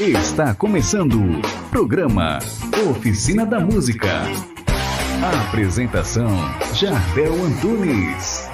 [0.00, 2.38] Está começando o programa
[2.88, 4.08] Oficina da Música.
[5.20, 6.28] A apresentação
[6.72, 8.48] Jardel Antunes.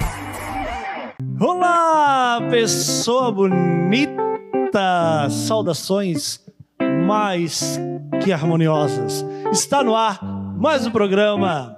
[1.39, 5.29] Olá, pessoa bonita!
[5.29, 6.43] Saudações
[7.05, 7.79] mais
[8.23, 9.23] que harmoniosas.
[9.51, 10.19] Está no ar
[10.57, 11.77] mais um programa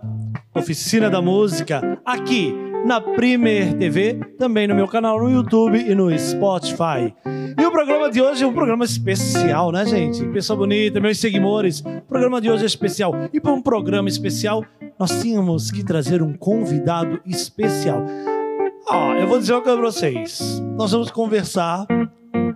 [0.55, 6.17] Oficina da Música aqui na Primer TV, também no meu canal no YouTube e no
[6.17, 7.13] Spotify.
[7.57, 10.25] E o programa de hoje é um programa especial, né, gente?
[10.27, 13.13] Pessoa bonita, meus seguidores, o programa de hoje é especial.
[13.33, 14.63] E para um programa especial,
[14.99, 18.05] nós tínhamos que trazer um convidado especial.
[18.89, 20.61] Ó, eu vou dizer uma coisa pra vocês.
[20.77, 21.85] Nós vamos conversar.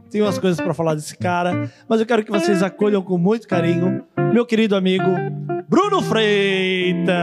[0.09, 3.47] Tem umas coisas para falar desse cara, mas eu quero que vocês acolham com muito
[3.47, 5.05] carinho meu querido amigo
[5.71, 7.13] Bruno Freitas.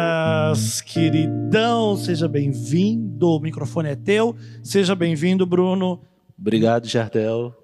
[0.81, 3.29] Queridão, seja bem-vindo.
[3.29, 4.35] O microfone é teu.
[4.63, 6.01] Seja bem-vindo, Bruno.
[6.41, 7.55] Obrigado, Jardel.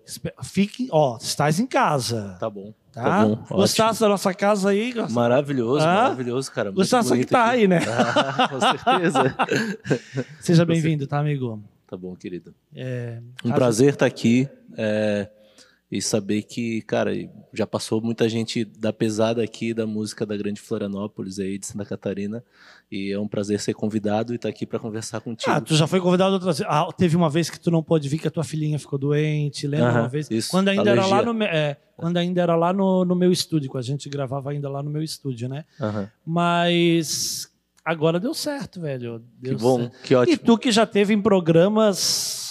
[0.43, 2.37] Fique, ó, estás em casa.
[2.39, 2.75] Tá bom.
[2.93, 3.03] Tá?
[3.03, 3.39] Tá bom.
[3.49, 4.93] Gostasse da nossa casa aí?
[5.11, 6.03] Maravilhoso, Ah?
[6.03, 6.71] maravilhoso, cara.
[6.71, 7.61] Gostasse que tá aqui.
[7.61, 7.79] aí, né?
[7.89, 9.35] Ah, com certeza.
[10.39, 11.63] Seja bem-vindo, tá, amigo?
[11.87, 12.55] tá bom, querido.
[12.77, 14.47] É, Um prazer estar aqui
[14.77, 15.31] é,
[15.97, 17.13] e saber que, cara,
[17.53, 21.85] já passou muita gente da pesada aqui da música da Grande Florianópolis aí de Santa
[21.85, 22.43] Catarina
[22.91, 25.53] e é um prazer ser convidado e estar aqui para conversar contigo.
[25.53, 26.73] Ah, tu já foi convidado outras vezes.
[26.73, 29.69] Ah, teve uma vez que tu não pôde vir que a tua filhinha ficou doente,
[29.69, 30.29] lembra Aham, uma vez?
[30.29, 31.33] isso, Quando ainda era lá alergia.
[31.33, 34.69] no é, quando ainda era lá no, no meu estúdio, quando a gente gravava ainda
[34.69, 35.65] lá no meu estúdio, né?
[35.81, 36.11] Aham.
[36.27, 37.49] Mas
[37.85, 39.23] agora deu certo, velho.
[39.39, 39.97] Deu Que bom, certo.
[40.03, 40.39] que E ótimo.
[40.45, 42.44] tu que já teve em programas.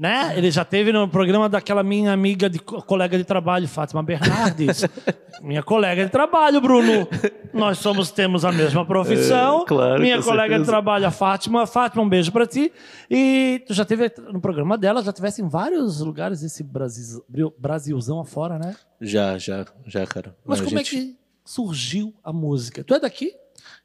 [0.00, 0.32] Né?
[0.34, 4.82] Ele já teve no programa daquela minha amiga, de, co- colega de trabalho, Fátima Bernardes.
[5.42, 7.06] minha colega de trabalho, Bruno.
[7.52, 9.60] Nós somos, temos a mesma profissão.
[9.60, 10.70] É, claro, minha colega de certeza.
[10.70, 11.66] trabalho, a Fátima.
[11.66, 12.72] Fátima, um beijo pra ti.
[13.10, 17.22] E tu já teve no programa dela, já tivesse em vários lugares desse Brasil,
[17.58, 18.74] Brasilzão afora, né?
[19.02, 20.34] Já, já, já, cara.
[20.46, 22.82] Mas A como gente- é que surgiu a música?
[22.82, 23.34] Tu é daqui?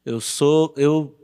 [0.02, 0.72] Eu sou.
[0.78, 1.14] Eu.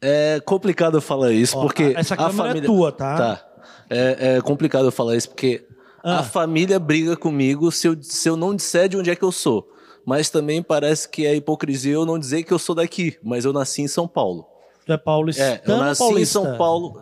[0.00, 1.92] É complicado eu falar isso, Ó, porque.
[1.96, 2.66] essa a câmera é família...
[2.66, 3.16] tua, tá?
[3.16, 3.50] Tá.
[3.90, 5.66] É, é complicado eu falar isso, porque
[6.02, 6.18] Ah.
[6.20, 9.32] a família briga comigo se eu, se eu não disser de onde é que eu
[9.32, 9.70] sou.
[10.06, 13.52] Mas também parece que é hipocrisia eu não dizer que eu sou daqui, mas eu
[13.54, 14.46] nasci em São Paulo.
[14.84, 16.20] Tu é paulistano É, eu nasci paulista?
[16.38, 17.00] em São Paulo.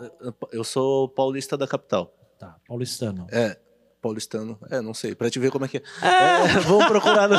[0.53, 2.15] Eu sou paulista da capital.
[2.39, 3.27] Tá, paulistano.
[3.33, 3.57] É,
[4.01, 4.57] paulistano.
[4.71, 5.83] É, não sei, pra te ver como é que é.
[6.01, 7.37] É, vamos procurar no...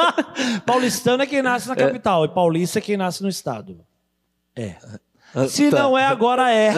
[0.64, 3.84] Paulistano é quem nasce na capital e paulista é quem nasce no estado.
[4.56, 4.76] É.
[5.34, 5.78] Ah, Se tá.
[5.82, 6.72] não é, agora é.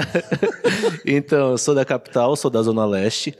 [1.05, 3.37] Então, eu sou da capital, sou da Zona Leste.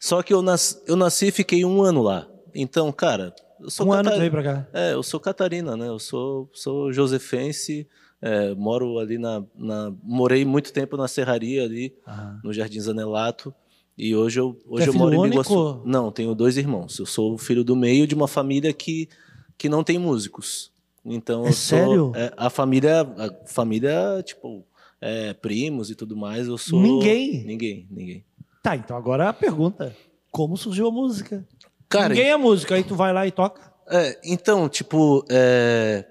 [0.00, 2.26] Só que eu nasci, eu nasci e fiquei um ano lá.
[2.54, 4.66] Então, cara, eu sou Um ano tu cata- veio pra cá.
[4.72, 5.88] É, eu sou Catarina, né?
[5.88, 7.86] Eu sou, sou josefense,
[8.20, 12.40] é, moro ali na, na- Morei muito tempo na Serraria ali, Aham.
[12.44, 13.54] no Jardim Zanelato.
[13.96, 15.42] E hoje eu, hoje é eu moro em único?
[15.42, 15.82] Biguaçu.
[15.84, 16.98] Não, tenho dois irmãos.
[16.98, 19.08] Eu sou o filho do meio de uma família que,
[19.56, 20.72] que não tem músicos.
[21.04, 22.12] Então, É sou, sério?
[22.14, 24.64] é, a família, a família, tipo,
[25.00, 26.80] é, primos e tudo mais, eu sou.
[26.80, 27.44] Ninguém?
[27.44, 28.24] Ninguém, ninguém.
[28.62, 29.94] Tá, então agora a pergunta.
[30.30, 31.46] Como surgiu a música?
[31.88, 33.60] Cara, Ninguém é música, aí tu vai lá e toca.
[33.88, 36.06] É, então, tipo, é,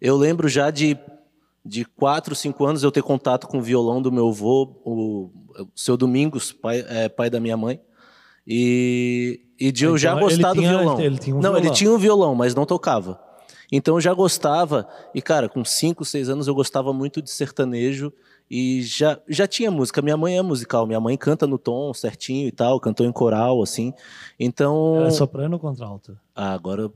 [0.00, 0.98] eu lembro já de,
[1.64, 5.68] de quatro, cinco anos eu ter contato com o violão do meu avô, o, o
[5.76, 7.80] seu Domingos, pai, é, pai da minha mãe.
[8.46, 11.00] E, e de eu Então, já ele gostar do tinha- violão.
[11.00, 11.58] ele tinha um não, violão.
[11.64, 13.20] ele tinha um violão, mas não tocava.
[13.72, 18.12] Então eu já gostava, e cara, com cinco, seis anos eu gostava muito de sertanejo
[18.50, 20.02] e já, já tinha música.
[20.02, 23.62] Minha mãe é musical, minha mãe canta no tom certinho e tal, cantou em coral,
[23.62, 23.94] assim.
[24.38, 24.96] Então.
[24.96, 26.18] Ela é soprano ou contralto?
[26.36, 26.92] Ah, agora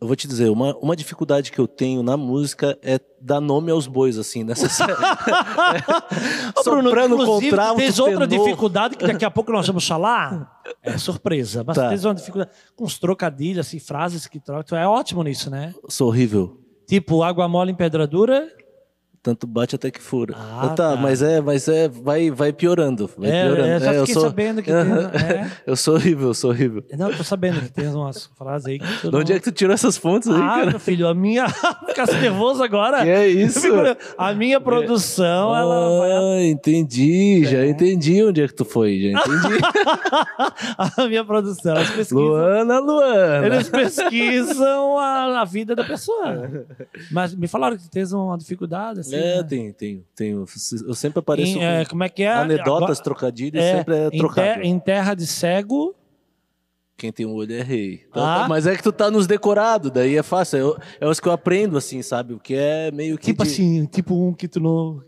[0.00, 3.70] eu, vou te dizer, uma, uma dificuldade que eu tenho na música é dar nome
[3.70, 4.66] aos bois, assim, nessa
[6.56, 8.44] Ô, Bruno, Soprano, inclusive, contralto, tens outra tenor.
[8.44, 10.56] dificuldade que daqui a pouco nós vamos falar.
[10.82, 11.64] É surpresa.
[11.66, 11.88] Mas Tá.
[11.88, 14.62] tens uma dificuldade com os trocadilhos, assim, frases que trocam.
[14.64, 15.74] Tu é ótimo nisso, né?
[15.88, 16.60] Sou horrível.
[16.86, 18.48] Tipo, água mole em pedra dura.
[19.22, 20.34] Tanto bate até que fura.
[20.38, 20.96] Ah, tá, tá.
[20.96, 23.10] mas é, mas é, vai, vai piorando.
[23.18, 23.68] Vai É, piorando.
[23.68, 25.50] é, já eu fiquei sou, sabendo que tem- é.
[25.66, 26.84] Eu sou horrível, eu sou horrível.
[26.96, 29.36] Não, tô sabendo que tem umas frases aí que De onde não...
[29.36, 30.70] é que tu tirou essas fontes aí, Ah, cara?
[30.70, 31.48] meu filho, a minha...
[31.88, 33.02] Ficasse nervoso agora.
[33.02, 33.66] Que é isso?
[34.16, 36.10] A minha produção, ela vai...
[36.12, 37.68] Ah, entendi, já É.
[37.68, 39.58] entendi onde é que tu foi, já entendi.
[40.96, 42.18] A minha produção, elas pesquisam...
[42.24, 43.46] Luana, Luana.
[43.46, 46.50] Eles pesquisam a, a vida da pessoa.
[47.10, 49.16] Mas me falaram que tens uma dificuldade, assim.
[49.16, 49.42] É, né?
[49.42, 50.30] tem, tem, tem.
[50.86, 52.32] Eu sempre apareço Em, é, como é que é?
[52.32, 54.60] anedotas, Agora- trocadilhos, é, sempre é em, trocado.
[54.60, 55.94] ter- em terra de cego,
[56.96, 58.04] Quem tem um olho é rei.
[58.10, 58.46] Então, Ah.
[58.48, 60.58] Mas é que tu tá nos decorados, daí é fácil.
[60.58, 62.34] Eu- É os que eu aprendo, assim, sabe?
[62.34, 63.26] O que é meio que.
[63.26, 65.00] tipo de- assim, tipo um que tu não...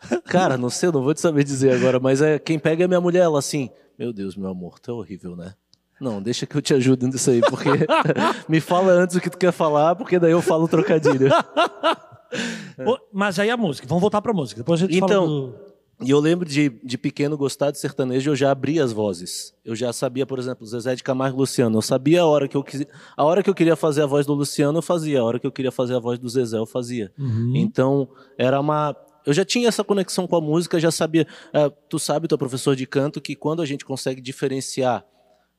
[0.26, 3.00] Cara, não sei, não vou te saber dizer agora, mas é quem pega é minha
[3.00, 3.70] mulher, ela assim.
[3.96, 5.54] Meu Deus, meu amor, tu é horrível, né?
[6.00, 7.68] Não, deixa que eu te ajudo nisso aí, porque
[8.48, 11.28] me fala antes o que tu quer falar, porque daí eu falo trocadilho.
[13.12, 14.60] Mas aí a música, vamos voltar pra música.
[14.60, 15.68] Depois a gente Então, fala do...
[16.00, 19.52] E eu lembro de, de pequeno gostar de sertanejo, eu já abria as vozes.
[19.64, 21.78] Eu já sabia, por exemplo, Zezé de Camargo e Luciano.
[21.78, 22.86] Eu sabia a hora que eu quis,
[23.16, 25.20] a hora que eu queria fazer a voz do Luciano, eu fazia.
[25.20, 27.12] A hora que eu queria fazer a voz do Zezé, eu fazia.
[27.18, 27.52] Uhum.
[27.56, 28.08] Então,
[28.38, 28.94] era uma
[29.26, 31.26] eu já tinha essa conexão com a música, já sabia.
[31.52, 35.04] eh, tu sabe, tu é professor de canto, que quando a gente consegue diferenciar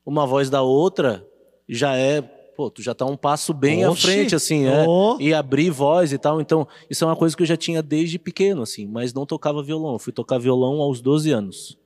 [0.04, 1.24] uma voz da outra,
[1.68, 2.39] já é.
[2.60, 4.02] Pô, tu já tá um passo bem à Oxi.
[4.02, 4.84] frente, assim, é.
[4.86, 5.16] Oh.
[5.18, 6.42] E abrir voz e tal.
[6.42, 9.62] Então, isso é uma coisa que eu já tinha desde pequeno, assim, mas não tocava
[9.62, 9.94] violão.
[9.94, 11.78] Eu fui tocar violão aos 12 anos.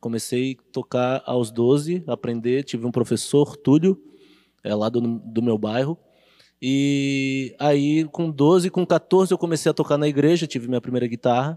[0.00, 2.64] Comecei a tocar aos 12, aprender.
[2.64, 3.96] Tive um professor, Túlio,
[4.64, 5.96] é, lá do, do meu bairro.
[6.60, 11.06] E aí, com 12, com 14, eu comecei a tocar na igreja, tive minha primeira
[11.06, 11.56] guitarra.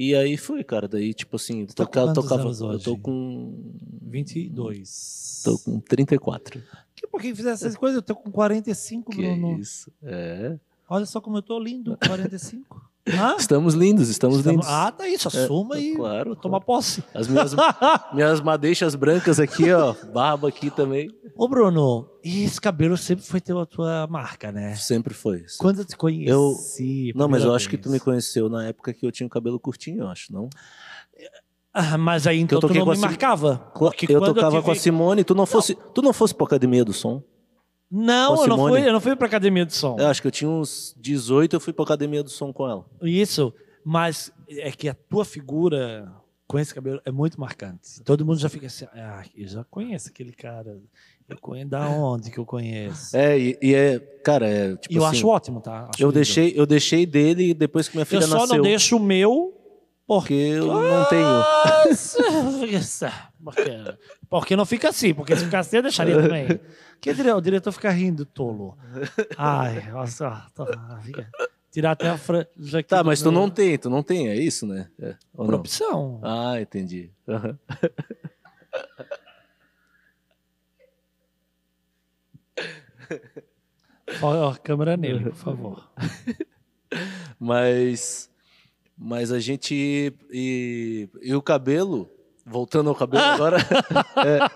[0.00, 0.86] E aí foi, cara.
[0.86, 2.42] Daí, tipo assim, tá com toca, quantos tocava.
[2.44, 3.00] anos Eu tô hoje?
[3.02, 3.72] com.
[4.02, 5.42] 22.
[5.44, 6.62] Tô com 34.
[6.94, 7.96] Que por que fizesse essas coisas?
[7.96, 9.58] Eu tô com 45, Que Bruno.
[9.58, 9.92] isso?
[10.02, 10.56] É.
[10.88, 12.88] Olha só como eu tô lindo, 45.
[13.16, 13.36] Hã?
[13.38, 14.68] Estamos lindos, estamos, Estamos- lindos.
[14.68, 17.02] Ah, tá isso, assuma É, e claro, toma posse.
[17.14, 17.54] As minhas,
[18.12, 19.94] minhas madeixas brancas aqui, ó.
[20.12, 21.08] Barba aqui também.
[21.36, 24.74] Ô, Bruno, e esse cabelo sempre foi teu, a tua marca, né?
[24.76, 25.44] Sempre foi.
[25.58, 26.30] Quando eu te conheci.
[27.10, 29.30] Eu- Não, mas eu acho que tu me conheceu na época que eu tinha o
[29.30, 30.48] cabelo curtinho, eu acho, não?
[31.72, 33.70] Ah, mas aí então eu tu não me marcava.
[33.78, 36.84] Porque eu tocava te com a Simone, tu não fosse, tu não fosse pra academia
[36.84, 37.22] do som?
[37.90, 39.96] Não, eu não, fui, eu não fui pra academia de som.
[39.98, 42.84] Eu acho que eu tinha uns 18, eu fui pra academia do som com ela.
[43.02, 43.52] Isso,
[43.82, 46.12] mas é que a tua figura
[46.46, 48.02] com esse cabelo é muito marcante.
[48.02, 50.80] Todo mundo já fica assim, ah, eu já conheço aquele cara.
[51.28, 53.14] Eu conheço da onde que eu conheço?
[53.14, 55.88] É, e, e é, cara, é tipo eu assim, acho ótimo, tá?
[55.92, 56.14] Acho eu lindo.
[56.14, 59.57] deixei, eu deixei dele depois que minha filha Eu só nasceu, não deixo o meu
[60.08, 61.22] porque eu não tenho.
[61.28, 63.12] Nossa,
[63.44, 63.70] porque,
[64.30, 66.58] porque não fica assim, porque se ficar assim eu deixaria também.
[66.98, 68.74] Que o diretor fica rindo, tolo.
[69.36, 70.46] Ai, nossa,
[71.02, 71.30] fica-
[71.70, 72.48] tirar até a franja.
[72.88, 74.88] Tá, mas tu não tem, tu não tem, é isso, né?
[74.98, 75.58] É, Por não?
[75.58, 76.20] opção.
[76.24, 77.10] Ah, entendi.
[77.28, 77.58] Aham.
[84.22, 85.90] Ó, ó, câmera nele, por favor.
[87.38, 88.27] Mas,
[88.98, 92.10] mas a gente e, e o cabelo,
[92.44, 93.58] voltando ao cabelo agora,
[94.26, 94.50] é,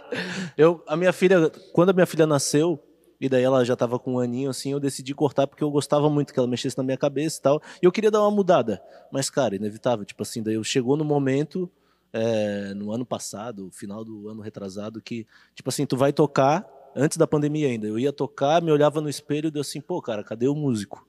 [0.57, 2.83] eu a minha filha, quando a minha filha nasceu
[3.21, 6.11] e daí ela já estava com um aninho assim, eu decidi cortar porque eu gostava
[6.11, 7.63] muito que ela mexesse na minha cabeça e tal.
[7.81, 11.05] E eu queria dar uma mudada, mas cara, inevitável, tipo assim, daí eu chegou no
[11.05, 11.71] momento
[12.13, 15.25] é, no ano passado, final do ano retrasado, que
[15.55, 16.67] tipo assim, tu vai tocar
[16.97, 17.87] antes da pandemia ainda.
[17.87, 21.07] Eu ia tocar, me olhava no espelho e deu assim, pô, cara, cadê o músico?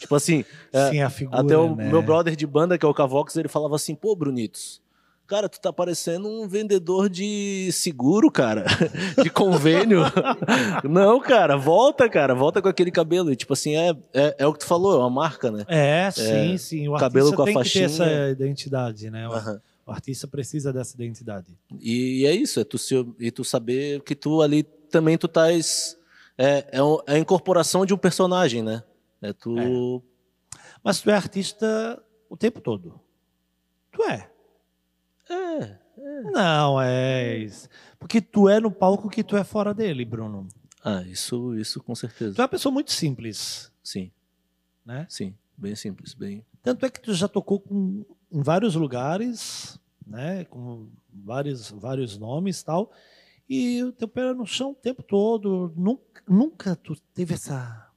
[0.00, 1.88] Tipo assim, é, Sim, figura, até o né?
[1.88, 4.82] meu brother de banda, que é o Cavox, ele falava assim, pô, Brunitos,
[5.32, 8.66] cara, tu tá parecendo um vendedor de seguro, cara,
[9.22, 10.02] de convênio.
[10.84, 13.32] Não, cara, volta, cara, volta com aquele cabelo.
[13.32, 15.64] E tipo assim, é, é, é o que tu falou, é uma marca, né?
[15.68, 16.88] É, sim, sim.
[16.88, 17.88] O cabelo artista com a tem que faixinha.
[17.88, 19.26] ter essa identidade, né?
[19.26, 19.60] O, Aham.
[19.86, 21.46] o artista precisa dessa identidade.
[21.80, 25.96] E é isso, é tu, se, e tu saber que tu ali também tu estás...
[26.36, 28.82] É, é, é a incorporação de um personagem, né?
[29.22, 30.02] É tu...
[30.82, 33.00] Mas tu é artista o tempo todo.
[33.92, 34.30] Tu é.
[35.30, 35.78] É,
[36.32, 37.68] Não és.
[37.98, 40.48] Porque tu é no palco que tu é fora dele, Bruno.
[40.84, 42.34] Ah, isso, isso com Tu certeza.
[42.38, 44.10] é uma pessoa muito simples, Sim,
[44.84, 45.06] né?
[45.08, 46.44] sim, bem simples, bem...
[46.60, 50.44] Tanto é que tu já tocou com, em vários lugares, né?
[50.46, 52.92] Com vários, vários nomes e tal.
[53.48, 55.72] E o teu pé era no chão o tempo todo.
[55.76, 57.90] Nunca, nunca tu teve essa.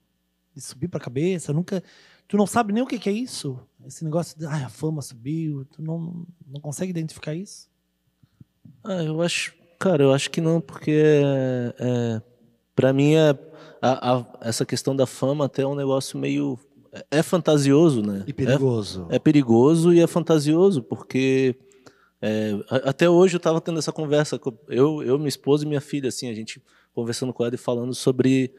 [0.55, 1.83] De subir pra cabeça, nunca.
[2.27, 3.59] Tu não sabe nem o que, que é isso.
[3.85, 4.45] Esse negócio de.
[4.45, 5.65] Ai, a fama subiu.
[5.65, 7.69] Tu não, não consegue identificar isso?
[8.83, 12.21] Ah, eu acho, cara, eu acho que não, porque é, é,
[12.75, 13.29] para mim é
[13.81, 16.57] a- a- essa questão da fama até é um negócio meio
[16.91, 18.23] é, é fantasioso, né?
[18.27, 19.07] E perigoso.
[19.09, 21.55] É, é perigoso e é fantasioso porque
[22.21, 25.67] é, a- até hoje eu estava tendo essa conversa com eu, eu, minha esposa e
[25.67, 26.61] minha filha, assim, a gente
[26.93, 28.53] conversando com ela e falando sobre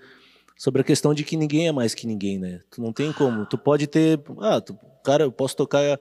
[0.57, 2.61] sobre a questão de que ninguém é mais que ninguém, né?
[2.71, 6.01] Tu não tem como, tu pode ter, ah, tu, cara, eu posso tocar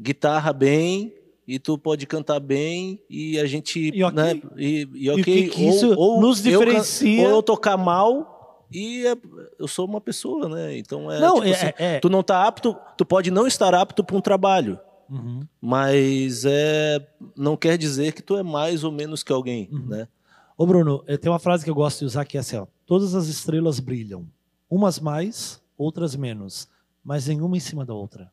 [0.00, 1.14] guitarra bem
[1.46, 4.16] e tu pode cantar bem e a gente, E ok.
[4.16, 4.40] né?
[4.56, 7.22] E, e E que que isso nos eu can- diferencia?
[7.22, 9.16] ou eu tocar mal e é-
[9.58, 10.78] eu sou uma pessoa, né?
[10.78, 13.74] Então é, não, tipo é, assim, é- tu não tá apto, tu pode não estar
[13.74, 14.78] apto para um trabalho,
[15.10, 15.40] Uhum.
[15.60, 17.04] mas é
[17.36, 19.86] não quer dizer que tu é mais ou menos que alguém, Uhum.
[19.88, 20.08] né?
[20.56, 22.66] Ô, Bruno, eh, tem uma frase que eu gosto de usar que é assim: ó,
[22.90, 24.28] todas as estrelas brilham.
[24.68, 26.66] Umas mais, outras menos.
[27.04, 28.32] Mas nenhuma em cima da outra.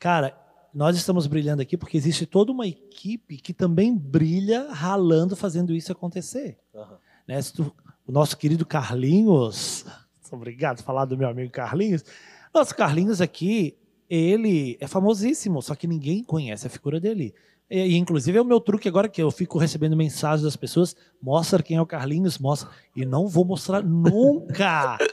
[0.00, 0.36] Cara,
[0.74, 5.92] nós estamos brilhando aqui porque existe toda uma equipe que também brilha ralando, fazendo isso
[5.92, 6.58] acontecer.
[6.74, 6.98] Aham.
[7.24, 7.40] Né?
[7.40, 7.72] Tu-
[8.04, 9.86] o nosso querido Carlinhos,
[10.32, 12.04] obrigado por falar do meu amigo Carlinhos.
[12.52, 13.76] Nosso Carlinhos aqui,
[14.10, 17.32] ele é famosíssimo, só que ninguém conhece a figura dele.
[17.70, 21.62] E, inclusive é o meu truque agora que eu fico recebendo mensagens das pessoas, mostra
[21.62, 22.68] quem é o Carlinhos, mostra.
[22.94, 24.98] E não vou mostrar nunca.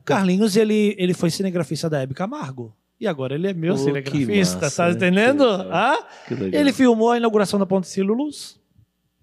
[0.00, 2.74] O Carlinhos, ele, ele foi cinegrafista da Hebe Camargo.
[3.00, 5.44] E agora ele é meu que cinegrafista, massa, tá entendendo?
[5.48, 6.08] Legal.
[6.52, 8.58] Ele filmou a inauguração da Ponte Silo Luz.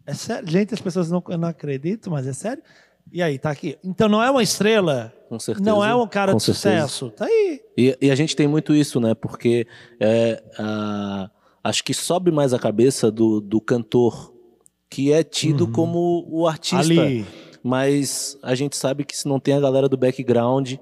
[0.05, 0.49] É sério.
[0.49, 2.63] Gente, as pessoas não, não acreditam, mas é sério.
[3.11, 3.77] E aí, tá aqui.
[3.83, 5.69] Então não é uma estrela, Com certeza.
[5.69, 6.87] não é um cara com de certeza.
[6.87, 7.09] sucesso.
[7.11, 7.59] Tá aí.
[7.77, 9.13] E, e a gente tem muito isso, né?
[9.13, 9.67] Porque
[9.99, 11.29] é, a-
[11.63, 14.33] acho que sobe mais a cabeça do, do cantor,
[14.89, 15.71] que é tido Uhum.
[15.71, 16.77] como o artista.
[16.77, 17.25] Ali.
[17.63, 20.73] Mas a gente sabe que se não tem a galera do background,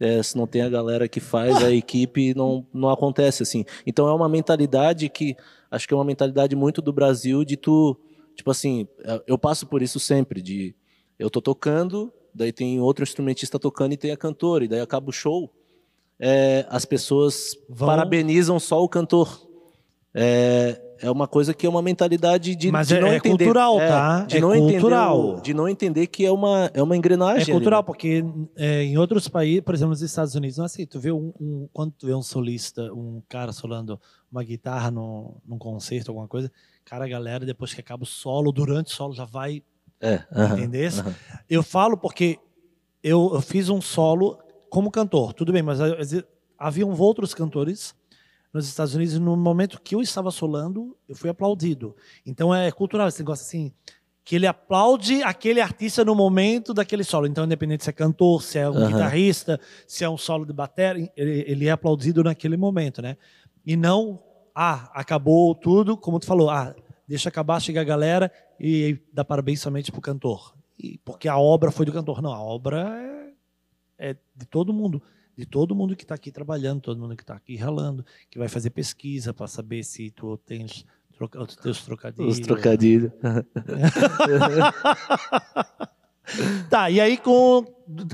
[0.00, 3.64] é, se não tem a galera que faz a equipe, não, não acontece assim.
[3.86, 5.36] Então é uma mentalidade que
[5.70, 7.96] acho que é uma mentalidade muito do Brasil de tu,
[8.34, 10.74] tipo assim, é, eu passo por isso sempre de
[11.18, 15.08] eu tô tocando, daí tem outro instrumentista tocando e tem a cantora, e daí acaba
[15.10, 15.52] o show,
[16.18, 19.48] é, as pessoas Vão- parabenizam só o cantor.
[20.16, 23.44] É, é uma coisa que é uma mentalidade de, Mas de é- não é entender,
[23.44, 24.22] cultural, tá?
[24.26, 25.18] De É não cultural.
[25.18, 27.40] entender, o- de não entender que é uma é uma engrenagem.
[27.40, 27.86] É ali, cultural, né?
[27.86, 28.24] porque
[28.56, 30.86] é, em outros países, por exemplo, nos Estados Unidos, não é assim.
[30.86, 35.36] Tu vê um, um- quando tu vê um solista, um cara solando uma guitarra no,
[35.44, 36.50] num concerto, alguma coisa,
[36.84, 39.62] cara, a galera, depois que acaba o solo, durante o solo, já vai
[40.00, 41.00] É, aham, Entendesse?
[41.00, 41.14] aham.
[41.50, 42.38] Eu falo porque
[43.02, 44.38] eu, eu fiz um solo
[44.70, 45.78] como cantor, tudo bem, mas
[46.58, 47.94] haviam outros cantores
[48.54, 51.96] nos Estados Unidos no momento que eu estava solando, eu fui aplaudido.
[52.24, 53.72] Então é cultural esse negócio assim,
[54.24, 57.26] que ele aplaude aquele artista no momento daquele solo.
[57.26, 58.92] Então, independente se é cantor, se é um Aham.
[58.92, 63.18] guitarrista, se é um solo de bateria, ele, ele é aplaudido naquele momento, né?
[63.66, 64.22] E não,
[64.54, 66.74] ah, acabou tudo, como tu falou, ah,
[67.06, 70.54] deixa acabar, chega a galera e dá parabéns somente pro cantor.
[70.78, 72.22] E porque a obra foi do cantor.
[72.22, 72.98] Não, a obra
[73.98, 75.02] é, é de todo mundo.
[75.36, 78.48] De todo mundo que está aqui trabalhando, todo mundo que está aqui ralando, que vai
[78.48, 82.38] fazer pesquisa para saber se tu tens troca, os teus trocadilhos.
[82.38, 83.10] Os trocadilhos.
[86.70, 87.64] Tá, e aí com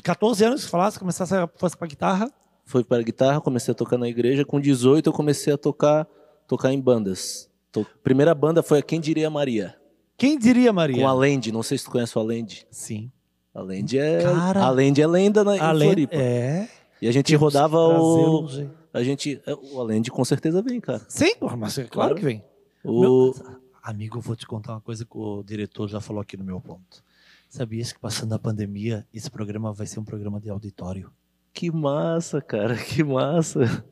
[0.02, 2.30] 14 anos, falasse, começasse a fosse para guitarra.
[2.64, 4.44] Foi para guitarra, comecei a tocar na igreja.
[4.44, 6.06] Com 18 eu comecei a tocar
[6.46, 7.48] tocar em bandas.
[7.70, 9.76] To- Primeira banda foi a Quem Diria Maria,
[10.16, 10.96] Quem diria, Maria?
[10.96, 11.52] com a Land.
[11.52, 12.66] Não sei se tu conhece o Land.
[12.70, 13.10] Sim.
[13.54, 14.60] A Land é Cara.
[14.64, 16.14] a Land é lenda na em Floripa.
[16.16, 16.68] é.
[17.00, 18.46] E a gente temos rodava o
[18.92, 21.00] a gente é, o Land com certeza vem, cara.
[21.08, 22.14] Sim, mas é claro, Claro.
[22.16, 22.44] que vem.
[22.84, 23.34] O Meu-
[23.82, 26.60] amigo, eu vou te contar uma coisa que o diretor já falou aqui no meu
[26.60, 27.02] ponto.
[27.48, 31.10] Sabias que passando a pandemia, esse programa vai ser um programa de auditório?
[31.52, 33.84] que massa, cara, que massa.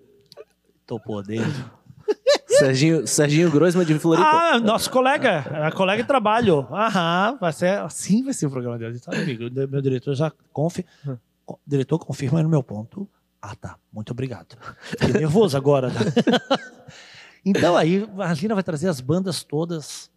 [0.86, 1.44] Tô podendo.
[2.46, 4.26] Serginho, Serginho Groisman de Floripa.
[4.28, 6.66] Ah, nosso colega, a colega de trabalho.
[6.70, 9.44] Aham, vai ser, assim vai ser o programa de auditório, amigo.
[9.68, 11.18] Meu diretor já confi, o
[11.66, 13.08] diretor confirma aí no meu ponto.
[13.40, 13.76] Ah, tá.
[13.92, 14.56] Muito obrigado.
[14.82, 15.90] Fiquei nervoso agora.
[15.90, 16.00] tá?
[17.44, 20.10] então aí a Gina vai trazer as bandas todas.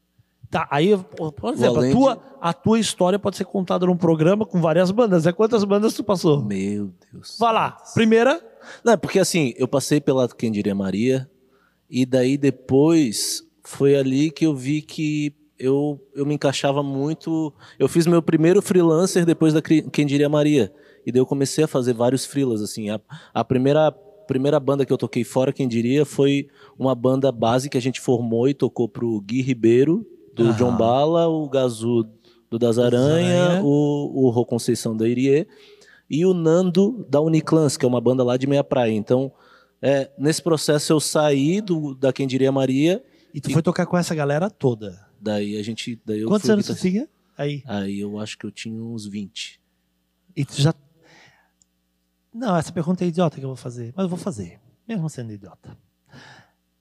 [0.49, 4.59] Tá, aí, por exemplo, a tua, a tua história pode ser contada num programa com
[4.59, 5.25] várias bandas.
[5.25, 6.43] É quantas bandas tu passou?
[6.43, 7.37] Meu Deus.
[7.39, 7.77] Vai lá.
[7.93, 8.41] Primeira,
[8.83, 11.29] Não, porque assim, eu passei pela Quem Diria Maria,
[11.89, 17.53] e daí depois foi ali que eu vi que eu, eu me encaixava muito.
[17.77, 20.73] Eu fiz meu primeiro freelancer depois da Quem Diria Maria.
[21.05, 22.89] E daí eu comecei a fazer vários freelas, assim.
[22.89, 22.99] A,
[23.33, 23.91] a primeira,
[24.27, 27.99] primeira banda que eu toquei fora, Quem Diria, foi uma banda base que a gente
[27.99, 30.53] formou e tocou pro Gui Ribeiro, do Aham.
[30.57, 32.07] John Bala, o Gazu
[32.49, 33.63] do Das Aranha, Aranha.
[33.63, 35.47] o, o Rô Conceição da Irie
[36.09, 38.91] e o Nando da Uniclans, que é uma banda lá de Meia Praia.
[38.91, 39.31] Então,
[39.81, 43.01] é, nesse processo eu saí do, da Quem Diria Maria,
[43.33, 45.07] e tu foi tocar com essa galera toda.
[45.19, 45.97] daí a gente...
[46.05, 46.89] Daí Quantos anos tu guitarrista.
[46.89, 47.09] tinha?
[47.37, 47.63] Aí.
[47.65, 49.59] Aí eu acho que eu tinha uns 20.
[50.35, 50.73] E tu já.
[52.33, 55.33] Não, essa pergunta é idiota que eu vou fazer, mas eu vou fazer, mesmo sendo
[55.33, 55.77] idiota.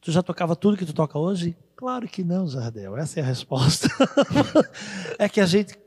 [0.00, 1.57] Tu já tocava tudo que tu toca hoje?
[1.76, 2.97] Claro que não, Jardel.
[2.97, 3.88] Essa é a resposta.
[5.19, 5.78] é que a gente.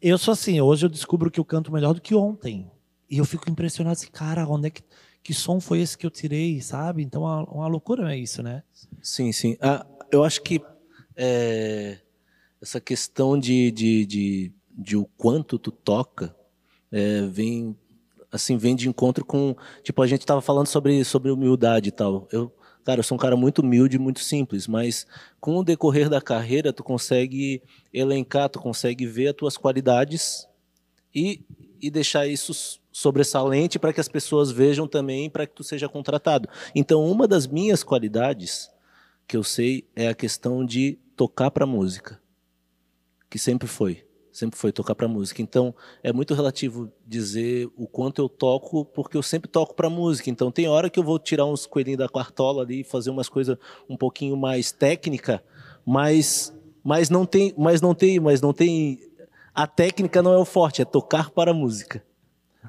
[0.00, 2.70] Eu sou assim, hoje eu descubro que eu canto melhor do que ontem.
[3.10, 4.82] E eu fico impressionado assim, cara, onde é que.
[5.22, 7.02] Que som foi esse que eu tirei, sabe?
[7.02, 8.62] Então, uma, uma loucura é isso, né?
[9.02, 9.56] Sim, sim.
[9.60, 10.62] Ah, eu acho que
[11.16, 11.98] é,
[12.62, 16.32] essa questão de, de, de, de o quanto tu toca
[16.92, 17.76] é, vem
[18.30, 22.28] assim vem de encontro com tipo a gente estava falando sobre sobre humildade e tal.
[22.30, 22.52] Eu
[22.84, 25.08] cara, eu sou um cara muito humilde, muito simples, mas
[25.40, 27.60] com o decorrer da carreira tu consegue
[27.92, 30.46] elencar, tu consegue ver as tuas qualidades
[31.12, 31.44] e,
[31.82, 36.48] e deixar isso sobressalente para que as pessoas vejam também para que tu seja contratado.
[36.74, 38.70] Então, uma das minhas qualidades
[39.26, 42.20] que eu sei é a questão de tocar para música,
[43.28, 44.05] que sempre foi,
[44.36, 45.40] sempre foi tocar para música.
[45.40, 50.28] Então é muito relativo dizer o quanto eu toco, porque eu sempre toco para música.
[50.28, 53.30] Então tem hora que eu vou tirar uns coelhinhos da quartola ali e fazer umas
[53.30, 53.56] coisas
[53.88, 55.42] um pouquinho mais técnica,
[55.84, 56.52] mas
[56.84, 59.00] mas não tem, mas não tem, mas não tem
[59.54, 62.04] a técnica não é o forte, é tocar para música.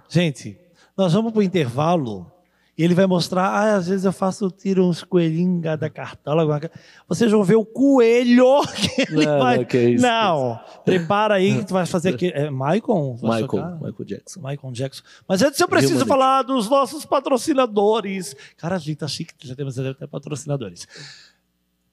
[0.08, 0.58] Gente,
[0.96, 2.32] nós vamos para o intervalo
[2.78, 6.62] e ele vai mostrar, ah, às vezes eu faço, tiro uns coelhinhos da cartola.
[7.08, 9.58] Vocês vão ver o coelho que ele Não, vai...
[9.58, 12.28] não, que é isso, não, prepara aí que tu vai fazer aqui.
[12.28, 13.18] É Michael?
[13.24, 13.78] Michael?
[13.82, 14.40] Michael Jackson.
[14.42, 15.04] Michael Jackson.
[15.28, 16.08] Mas antes eu preciso Gilmore.
[16.08, 18.36] falar dos nossos patrocinadores.
[18.58, 20.88] Cara, a gente tá chique, já temos até patrocinadores.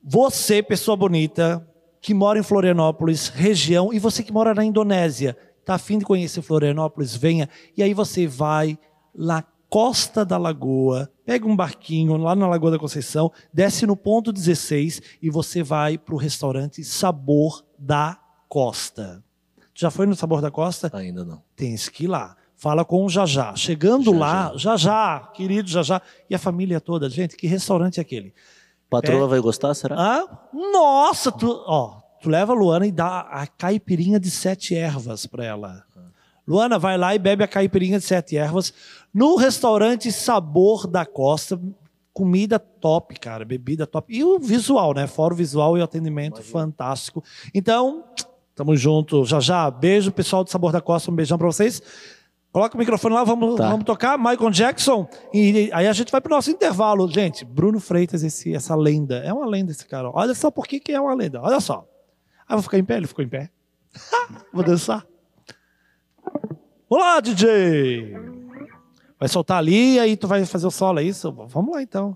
[0.02, 1.66] Você, pessoa bonita,
[2.02, 6.42] que mora em Florianópolis, região, e você que mora na Indonésia, tá afim de conhecer
[6.42, 7.48] Florianópolis, venha.
[7.74, 8.78] E aí você vai
[9.14, 9.42] na
[9.74, 15.02] costa da lagoa, pega um barquinho lá na Lagoa da Conceição, desce no ponto 16
[15.20, 18.16] e você vai para o restaurante Sabor da
[18.48, 19.20] Costa.
[19.74, 20.88] Já foi no Sabor da Costa?
[20.94, 21.42] Ainda não.
[21.56, 22.36] Tem que ir lá.
[22.54, 23.56] Fala com o Jajá.
[23.56, 26.00] Chegando lá, Jajá, querido Jajá,
[26.30, 27.10] e a família toda.
[27.10, 28.32] Gente, que restaurante é aquele?
[28.88, 29.28] Patroa É.
[29.28, 29.96] vai gostar, será?
[29.98, 35.26] Ah, nossa, tu, ó, tu leva a Luana e dá a caipirinha de sete ervas
[35.26, 35.84] para ela.
[36.46, 38.72] Luana, vai lá e bebe a caipirinha de sete ervas
[39.14, 41.58] no restaurante Sabor da Costa.
[42.12, 44.14] Comida top, cara, bebida top.
[44.16, 45.06] E o visual, né?
[45.06, 47.24] Fora o visual e o atendimento fantástico.
[47.52, 48.04] Então,
[48.54, 49.24] tamo junto.
[49.24, 51.82] Já já, beijo, pessoal do Sabor da Costa, um beijão para vocês.
[52.52, 53.68] Coloca o microfone lá, vamos, Tá.
[53.68, 54.16] vamos tocar.
[54.16, 55.08] Michael Jackson.
[55.32, 57.10] E aí a gente vai pro nosso intervalo.
[57.10, 59.16] Gente, Bruno Freitas, esse, essa lenda.
[59.24, 60.08] É uma lenda esse cara.
[60.14, 61.42] Olha só por que, que é uma lenda.
[61.42, 61.84] Olha só.
[62.46, 62.98] Ah, vou ficar em pé?
[62.98, 63.50] Ele ficou em pé.
[64.54, 65.04] vou dançar.
[66.88, 68.43] Olá, DJ!
[69.24, 71.32] Vai soltar ali, aí tu vai fazer o solo, é isso?
[71.48, 72.14] Vamos lá então.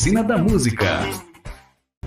[0.00, 1.00] Oficina da Música.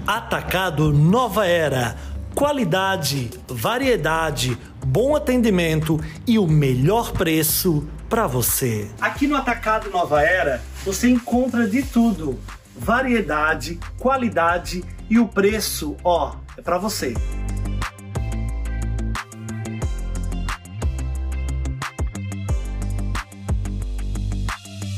[0.07, 1.95] Atacado Nova Era.
[2.33, 8.89] Qualidade, variedade, bom atendimento e o melhor preço para você.
[8.99, 12.39] Aqui no Atacado Nova Era, você encontra de tudo:
[12.75, 17.13] variedade, qualidade e o preço, ó, é para você.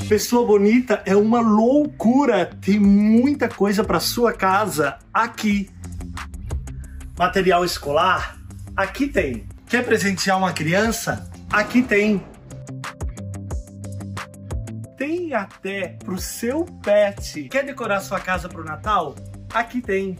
[0.07, 2.45] Pessoa bonita é uma loucura.
[2.61, 5.67] Tem muita coisa para sua casa aqui.
[7.17, 8.37] Material escolar?
[8.75, 9.47] Aqui tem.
[9.67, 11.27] Quer presentear uma criança?
[11.51, 12.23] Aqui tem.
[14.95, 17.49] Tem até pro seu pet.
[17.49, 19.15] Quer decorar sua casa pro Natal?
[19.51, 20.19] Aqui tem.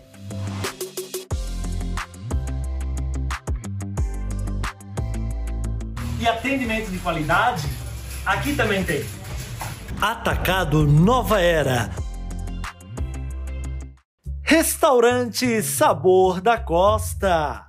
[6.19, 7.67] E atendimento de qualidade?
[8.26, 9.06] Aqui também tem.
[10.01, 11.89] Atacado Nova Era.
[14.43, 17.65] Restaurante Sabor da Costa.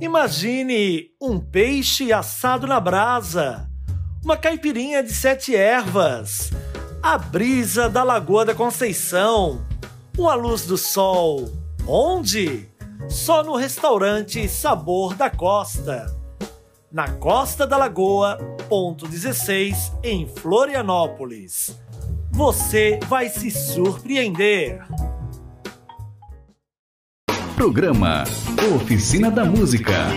[0.00, 3.68] Imagine um peixe assado na brasa,
[4.24, 6.50] uma caipirinha de sete ervas,
[7.02, 9.62] a brisa da Lagoa da Conceição,
[10.16, 11.52] uma luz do sol.
[11.86, 12.66] Onde?
[13.10, 16.17] Só no restaurante Sabor da Costa
[16.90, 18.36] na Costa da Lagoa,
[18.68, 21.78] ponto 16, em Florianópolis.
[22.30, 24.86] Você vai se surpreender.
[27.56, 28.24] Programa
[28.74, 30.08] Oficina da Música.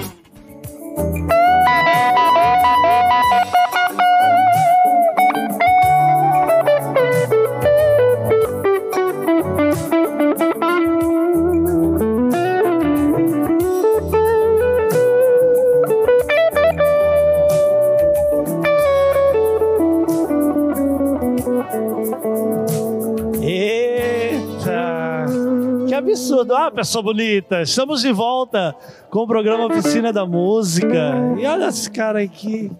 [26.01, 26.55] Absurdo.
[26.55, 28.75] Ah, pessoa bonita, estamos de volta
[29.09, 31.13] com o programa Oficina da Música.
[31.39, 32.71] E olha esse cara aqui.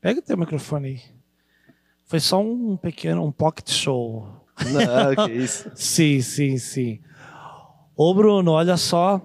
[0.00, 1.00] Pega o teu microfone aí.
[2.04, 4.26] Foi só um pequeno, um pocket show.
[4.70, 5.70] Não, que isso.
[5.74, 7.00] Sim, sim, sim.
[7.96, 9.20] Ô, Bruno, olha só.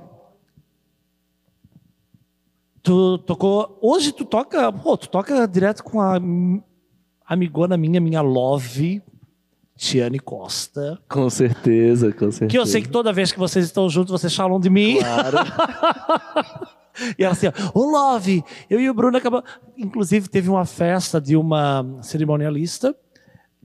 [2.82, 3.78] Tu tocou.
[3.82, 4.72] Hoje tu toca.
[4.72, 6.20] Pô, tu toca direto com a
[7.26, 9.04] amigona minha, minha Love,
[9.80, 11.00] Tiane Costa.
[11.08, 12.48] Com certeza, com certeza.
[12.48, 14.98] Que eu sei que toda vez que vocês estão juntos, vocês falam de mim.
[15.00, 15.38] Claro.
[17.18, 19.50] E ela assim, ó, ô Love, eu e o Bruno acabamos.
[19.78, 22.94] Inclusive, teve uma festa de uma cerimonialista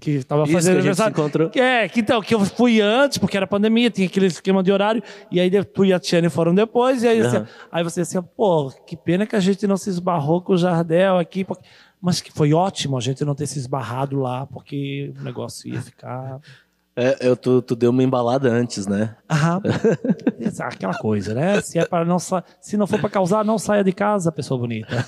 [0.01, 1.13] que estava fazendo que a gente se aniversário.
[1.13, 1.51] encontrou.
[1.51, 4.71] Que É, que então, que eu fui antes, porque era pandemia, tinha aquele esquema de
[4.71, 7.49] horário, e aí tu e a Tiane foram depois, e aí, assim, Aham.
[7.73, 11.19] aí você assim, pô, que pena que a gente não se esbarrou com o Jardel
[11.19, 11.65] aqui, porque-
[12.05, 15.81] mas que foi ótimo a gente não ter se esbarrado lá, porque o negócio ia
[15.81, 16.39] ficar.
[16.97, 19.17] É, eu, tu, tu deu uma embalada antes, né?
[19.29, 19.59] Ah,
[20.63, 21.61] aquela coisa, né?
[21.61, 22.45] Se, é para não sa...
[22.61, 25.05] Se não for para causar, não saia de casa, pessoa bonita.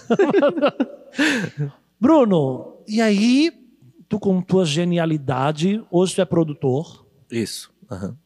[2.00, 3.52] Bruno, e aí,
[4.08, 7.06] tu com tua genialidade, hoje tu é produtor.
[7.30, 7.70] Isso.
[7.88, 8.16] aham.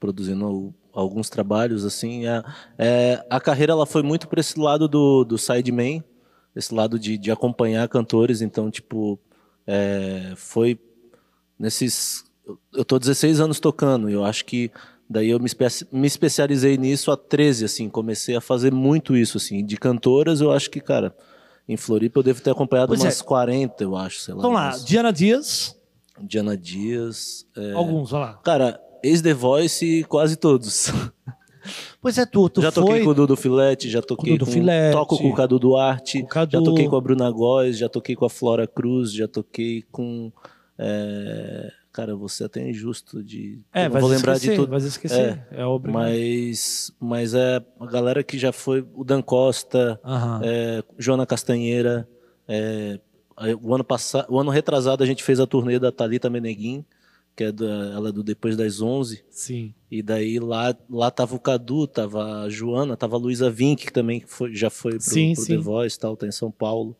[0.00, 2.26] Produzindo al- alguns trabalhos, assim.
[2.26, 2.42] É,
[2.76, 6.02] é, a carreira ela foi muito para esse lado do, do sideman,
[6.54, 8.40] esse lado de, de acompanhar cantores.
[8.42, 9.18] Então, tipo,
[9.66, 10.78] é, foi
[11.58, 12.24] nesses.
[12.72, 14.70] eu- tô 16 anos tocando, e eu acho que
[15.08, 17.88] daí eu me, espe- me especializei nisso há 13, assim.
[17.88, 19.64] Comecei a fazer muito isso, assim.
[19.64, 21.14] De cantoras, eu acho que, cara.
[21.66, 23.04] Em Floripa eu devo ter acompanhado Pois é.
[23.04, 24.40] umas 40, eu acho, sei lá.
[24.40, 25.74] Então lá, Diana Dias,
[26.20, 27.46] Diana Dias.
[27.56, 28.34] é, alguns, olha lá.
[28.44, 30.90] Cara, ex-The Voice, quase todos.
[32.00, 32.84] Pois é, tu, tu já foi...
[32.84, 34.92] toquei com o Dudu Filete, já toquei Dudu com, Filete.
[34.92, 36.52] toco com o Cadu Duarte, o Cadu.
[36.52, 40.32] já toquei com a Bruna Góes, já toquei com a Flora Cruz, já toquei com
[40.78, 44.70] é, cara, você até é injusto de É, vai vou lembrar esquecer, de tudo.
[44.70, 46.02] vai esquecer, é, obrigado.
[46.02, 50.00] Mas mas é a galera que já foi o Dan Costa,
[50.42, 52.08] é, Joana Castanheira,
[52.48, 52.98] é,
[53.62, 56.84] o ano passado, o ano retrasado a gente fez a turnê da Talita Meneguin,
[57.36, 59.24] que é da, ela é do depois das 11.
[59.30, 59.74] Sim.
[59.90, 63.92] E daí lá, lá tava o Cadu, tava a Joana, tava a Luísa Vink, que
[63.92, 65.56] também foi, já foi pro, Sim, pro sim.
[65.56, 66.96] The Voice, tal, tá em São Paulo.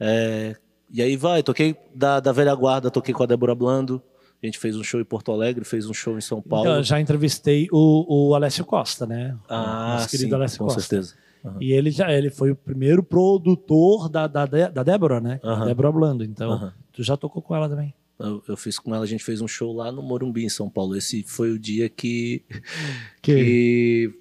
[0.00, 0.56] É,
[0.90, 4.02] e aí vai, toquei da, da velha guarda, toquei com a Débora Blando.
[4.42, 6.64] A gente fez um show em Porto Alegre, fez um show em São Paulo.
[6.66, 9.36] Então, eu já entrevistei o, o Alessio Costa, né?
[9.48, 10.80] ah, Nosso querido sim, Alessio com Costa.
[10.80, 11.14] certeza.
[11.60, 15.40] E ele já ele foi o primeiro produtor da, da, da Débora, né?
[15.42, 15.66] Aham.
[15.66, 16.24] Débora Blando.
[16.24, 16.72] Então, Aham.
[16.92, 17.94] tu já tocou com ela também.
[18.18, 20.68] Eu, eu fiz com ela, a gente fez um show lá no Morumbi, em São
[20.68, 20.96] Paulo.
[20.96, 22.44] Esse foi o dia que,
[23.22, 24.14] Que- que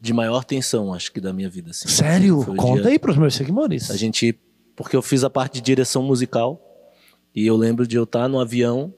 [0.00, 1.70] de maior tensão, acho que da minha vida.
[1.70, 1.88] Assim.
[1.88, 2.40] Sério?
[2.40, 3.90] O Conta dia- aí pros meus seguidores.
[3.90, 4.38] A gente,
[4.74, 6.62] porque eu fiz a parte de direção musical
[7.34, 8.94] e eu lembro de eu estar no avião,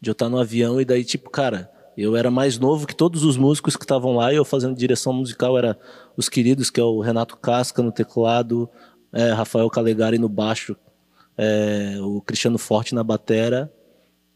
[0.00, 3.22] de eu estar no avião e daí tipo, cara, eu era mais novo que todos
[3.24, 5.76] os músicos que estavam lá e eu fazendo direção musical era
[6.16, 8.70] os queridos que é o Renato Casca no teclado,
[9.12, 10.74] é, Rafael Calegari no baixo,
[11.38, 13.72] é, o Cristiano Forte na batera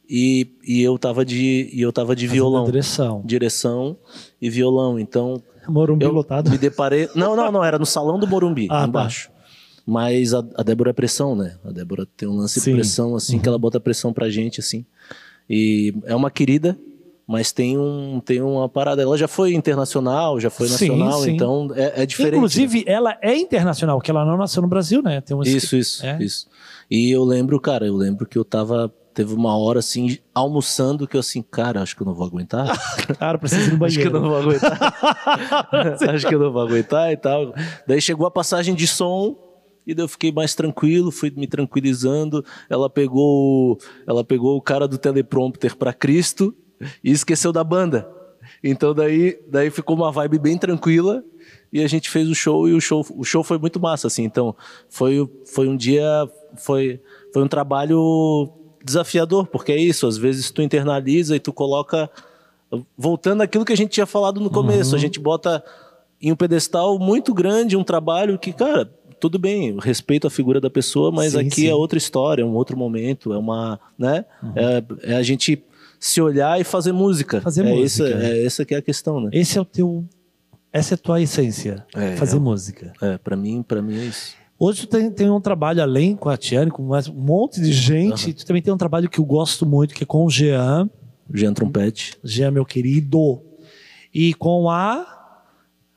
[0.09, 3.23] e, e eu tava de e eu tava de Fazendo violão, Direção.
[3.25, 3.97] direção
[4.41, 4.99] e violão.
[4.99, 6.51] Então Morumbi eu lotado.
[6.51, 7.09] me deparei.
[7.15, 8.89] Não, não, não, era no salão do Morumbi, Ah, tá.
[8.89, 9.31] embaixo.
[9.85, 11.57] Mas a, a Débora é pressão, né?
[11.65, 12.71] A Débora tem um lance Sim.
[12.71, 12.77] Uhum.
[12.77, 14.87] de pressão, assim, que ela bota pressão pra gente, assim.
[15.51, 16.79] E é uma querida,
[17.33, 19.01] mas tem, um, tem uma parada.
[19.03, 21.31] Ela já foi internacional, já foi Sim, nacional, sim.
[21.35, 22.37] então é, é diferente.
[22.37, 25.21] Inclusive, ela é internacional, porque ela não nasceu no Brasil, né?
[25.23, 26.23] Tem um Isso, isso, É?
[26.23, 26.47] isso.
[26.91, 28.93] E eu lembro, cara, eu lembro que eu tava.
[29.15, 32.67] Teve uma hora assim, almoçando, que eu assim, cara, acho que eu não vou aguentar.
[33.19, 34.21] Cara, precisa ir no Acho que eu banheiro.
[34.21, 34.95] não vou aguentar.
[36.15, 37.55] Acho que eu não vou aguentar e tal.
[37.87, 39.37] Daí chegou a passagem de som
[39.87, 42.43] e daí eu fiquei mais tranquilo, fui me tranquilizando.
[42.71, 46.55] Ela pegou, ela pegou o cara do teleprompter para Cristo
[47.03, 48.09] e esqueceu da banda.
[48.63, 51.23] Então daí, daí ficou uma vibe bem tranquila
[51.73, 54.25] e a gente fez o show e o show, o show foi muito massa assim.
[54.25, 54.55] Então
[54.89, 56.05] foi, foi um dia,
[56.57, 57.01] foi,
[57.33, 58.51] foi um trabalho
[58.85, 62.11] desafiador, porque é isso, às vezes tu internaliza e tu coloca
[62.97, 65.63] voltando àquilo que a gente tinha falado no começo, a gente bota
[66.21, 68.91] em um pedestal muito grande um trabalho que, cara,
[69.21, 71.69] tudo bem, respeito a figura da pessoa, mas Sim, aqui sim.
[71.69, 74.25] é outra história, é um outro momento, é uma, né?
[74.57, 75.63] É, é a gente
[76.03, 77.41] se olhar e fazer música.
[77.41, 78.09] Fazer é música.
[78.09, 79.31] Essa, é essa que é a questão, né?
[79.33, 80.05] Esse é o teu.
[80.73, 81.87] Essa é a tua essência.
[81.95, 82.41] É, fazer é.
[82.41, 82.93] música.
[83.01, 84.35] É, para mim, para mim é isso.
[84.59, 87.73] Hoje tu tem, tem um trabalho além com a Tiane, com mais um monte de
[87.73, 88.35] gente.
[88.35, 90.91] Tu também tem um trabalho que eu gosto muito, que é com o Jean.
[91.33, 92.19] Jean Trompete.
[92.25, 93.41] Jean, meu querido.
[94.13, 95.22] E com a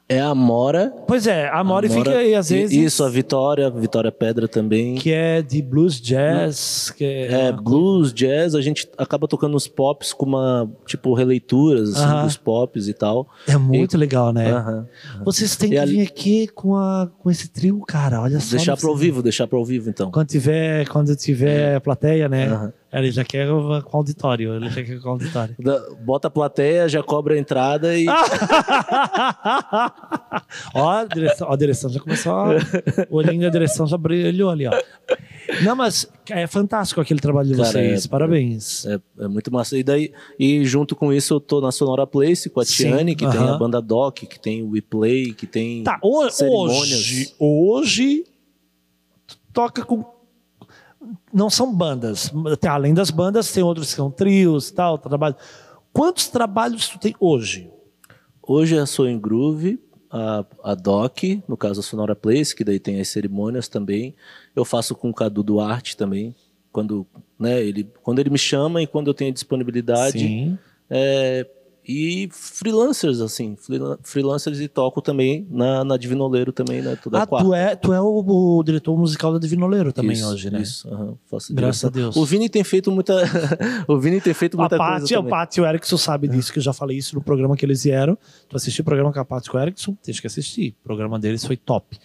[0.07, 0.93] É a Mora.
[1.07, 2.77] Pois é, a Mori a fica aí às vezes.
[2.77, 4.93] Isso, a Vitória, Vitória Pedra também.
[4.95, 6.93] Que é de blues jazz.
[7.01, 12.03] É, É, blues, jazz, a gente acaba tocando os pops com uma, tipo, releituras assim,
[12.05, 12.23] Aham.
[12.25, 13.27] dos pops e tal.
[13.47, 14.51] é muito legal, né?
[14.51, 14.87] Aham.
[15.23, 18.21] Vocês têm E que ali- vir aqui com, a, com esse trio, cara.
[18.21, 18.57] Olha só.
[18.57, 20.11] Deixar para precisa- vivo, deixar para ao vivo, então.
[20.11, 22.47] Quando tiver, quando tiver plateia, né?
[22.47, 22.73] Aham.
[22.99, 23.47] Ele já quer
[23.83, 24.55] com auditório.
[24.55, 25.55] Ele já quer com auditório.
[26.03, 28.05] Bota a plateia, já cobra a entrada e.
[30.73, 32.31] ó, a direção, ó, a direção já começou.
[32.33, 32.55] A,
[33.09, 34.71] o olhinho da direção já brilhou ali, ó.
[35.63, 38.05] Não, mas é fantástico aquele trabalho de Cara, vocês.
[38.05, 38.85] é- Parabéns.
[38.85, 39.77] É, é muito massa.
[39.77, 43.15] E daí, e junto com isso, eu tô na Sonora Place com a Sim, Tiane,
[43.15, 43.55] que tem aham.
[43.55, 45.83] a banda Doc, que tem o We Play, que tem.
[45.83, 46.81] Tá, ho- cerimônias.
[46.81, 48.23] hoje, hoje
[49.53, 50.03] toca com
[51.33, 52.31] não são bandas,
[52.67, 55.35] além das bandas tem outros que são trios, tal, trabalho.
[55.93, 57.69] Quantos trabalhos tu tem hoje?
[58.41, 59.79] Hoje a Soul in Groove,
[60.11, 64.15] a, a Doc, no caso a Sonora Place, que daí tem as cerimônias também.
[64.55, 66.35] Eu faço com o Cadu Duarte também,
[66.71, 67.07] quando,
[67.39, 70.19] né, ele, quando ele me chama e quando eu tenho disponibilidade.
[70.19, 70.57] Sim.
[70.89, 71.47] É,
[71.87, 76.95] e freelancers, assim, freela- freelancers e toco também na, na Divinoleiro também, né?
[77.01, 77.47] Toda Ah, quarta.
[77.47, 80.61] tu é, tu é o, o diretor musical da Divinoleiro também Isso, hoje, né?
[80.61, 81.87] Isso, aham, faço Graças direção.
[81.89, 82.15] a Deus.
[82.15, 83.13] O Vini tem feito muita.
[83.87, 85.05] o Vini tem feito A muita Paty, coisa.
[85.13, 85.29] o também.
[85.29, 87.83] Paty e o Erickson sabe disso, que eu já falei isso no programa que eles
[87.83, 88.17] vieram.
[88.49, 89.95] Tu assistiu o programa com a Paty e com o Erickson?
[90.03, 90.75] Tem que assistir.
[90.81, 91.97] O programa deles foi top.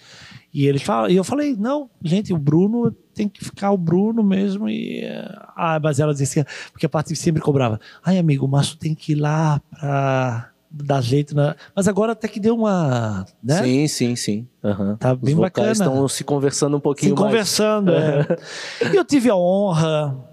[0.53, 4.23] E ele fala, e eu falei, não, gente, o Bruno tem que ficar o Bruno
[4.23, 4.69] mesmo.
[4.69, 7.79] E eh, ah, mas ela dizia porque a Paty sempre cobrava.
[8.05, 11.55] Ai, amigo, mas tu tem que ir lá pra dar jeito na.
[11.75, 13.25] Mas agora até que deu uma.
[13.43, 13.63] Né?
[13.63, 14.49] Sim, sim, sim.
[14.65, 14.97] aham.
[14.97, 15.95] Tá Os bem vocais bacana.
[15.95, 17.27] estão se conversando um pouquinho mais.
[17.27, 17.93] conversando.
[17.93, 18.27] é.
[18.93, 20.30] E eu tive a honra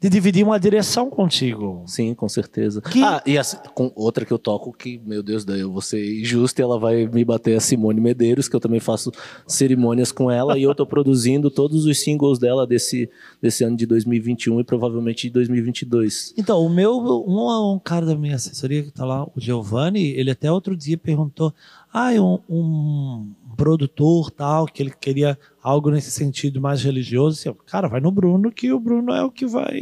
[0.00, 1.82] de dividir uma direção contigo.
[1.86, 2.80] Sim, com certeza.
[2.80, 5.80] Que- Ah, e assim, com outra que eu toco que, meu Deus, daí eu vou
[5.82, 9.10] ser injusto e ela vai me bater a Simone Medeiros, que eu também faço
[9.46, 13.10] cerimônias com ela e eu tô produzindo todos os singles dela desse,
[13.42, 16.32] desse ano de 2021 e provavelmente de 2022.
[16.38, 20.30] Então, o meu, um, um cara da minha assessoria que tá lá, o Giovanni, ele
[20.30, 21.52] até outro dia perguntou:
[21.92, 25.36] ah, um, um produtor tal, que ele queria
[25.68, 27.38] algo nesse sentido mais religioso.
[27.38, 29.72] Assim, cara, vai no Bruno, que o Bruno é o que vai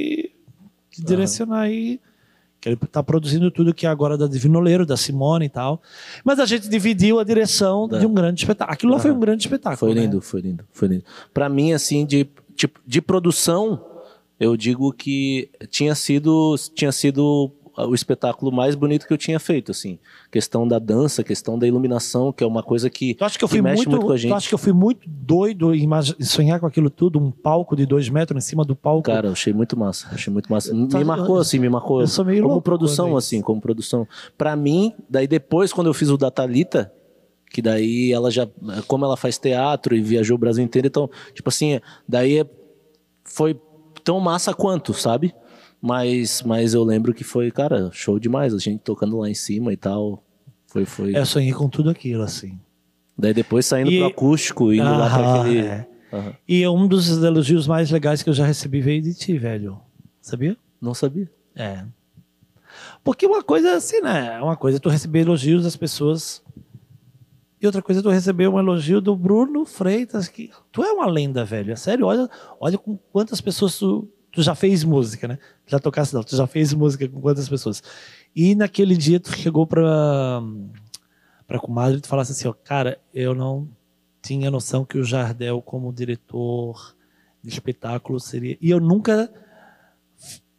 [0.90, 2.00] te direcionar aí.
[2.60, 5.80] Que ele tá produzindo tudo que é agora da Divinoleiro, da Simone e tal.
[6.24, 7.98] Mas a gente dividiu a direção É.
[7.98, 8.72] de um grande espetáculo.
[8.74, 9.78] Aquilo lá foi um grande espetáculo.
[9.78, 10.02] Foi né?
[10.02, 11.04] lindo, foi lindo, foi lindo.
[11.34, 13.84] Pra mim, assim, de, tipo, de produção,
[14.40, 17.52] eu digo que tinha sido, tinha sido
[17.84, 19.98] o espetáculo mais bonito que eu tinha feito, assim.
[20.30, 23.48] Questão da dança, questão da iluminação, que é uma coisa que, Tu acha que eu
[23.48, 24.32] que fui mexe muito, muito com a tu gente.
[24.32, 25.86] acha que eu fui muito doido em
[26.24, 29.02] sonhar com aquilo tudo, um palco de dois metros em cima do palco?
[29.02, 30.72] Cara, eu achei muito massa, achei muito massa.
[30.74, 32.00] Me Tá- marcou assim, me marcou.
[32.00, 34.06] eu sou meio como produção é assim, como produção.
[34.38, 36.92] Pra mim, daí depois quando eu fiz o da Thalita,
[37.50, 38.46] que daí ela já,
[38.86, 42.46] como ela faz teatro e viajou o Brasil inteiro, então, tipo assim, daí é-
[43.24, 43.58] foi
[44.04, 45.34] tão massa quanto, sabe?
[45.80, 49.72] Mas, mas eu lembro que foi, cara, show demais, a gente tocando lá em cima
[49.72, 50.22] e tal.
[50.66, 51.14] Foi, foi.
[51.14, 52.58] É, Eu sonhei com tudo aquilo, assim.
[53.16, 55.58] Daí depois saindo E- pro acústico, indo lá pra aquele.
[55.60, 55.88] é.
[56.12, 56.32] Aham.
[56.48, 59.78] E um dos elogios mais legais que eu já recebi veio de ti, velho.
[60.20, 60.56] Sabia?
[60.80, 61.30] Não sabia.
[61.54, 61.84] É.
[63.02, 64.40] Porque uma coisa é assim, né?
[64.40, 66.42] Uma coisa é tu receber elogios das pessoas.
[67.60, 71.06] E outra coisa é tu receber um elogio do Bruno Freitas, que tu é uma
[71.06, 71.72] lenda, velho.
[71.72, 72.28] É sério, olha,
[72.60, 75.38] olha com quantas pessoas tu, tu já fez música, né?
[75.66, 77.82] Já tocasse não, tu já fez música com quantas pessoas.
[78.34, 80.42] E naquele dia tu chegou pra,
[81.46, 83.66] pra comadre e tu falasse assim, ó, cara, eu não
[84.20, 86.94] tinha noção que o Jardel como diretor
[87.42, 88.58] de espetáculo seria...
[88.60, 89.32] E eu nunca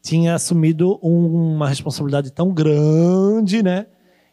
[0.02, 3.86] tinha assumido um- uma responsabilidade tão grande, né?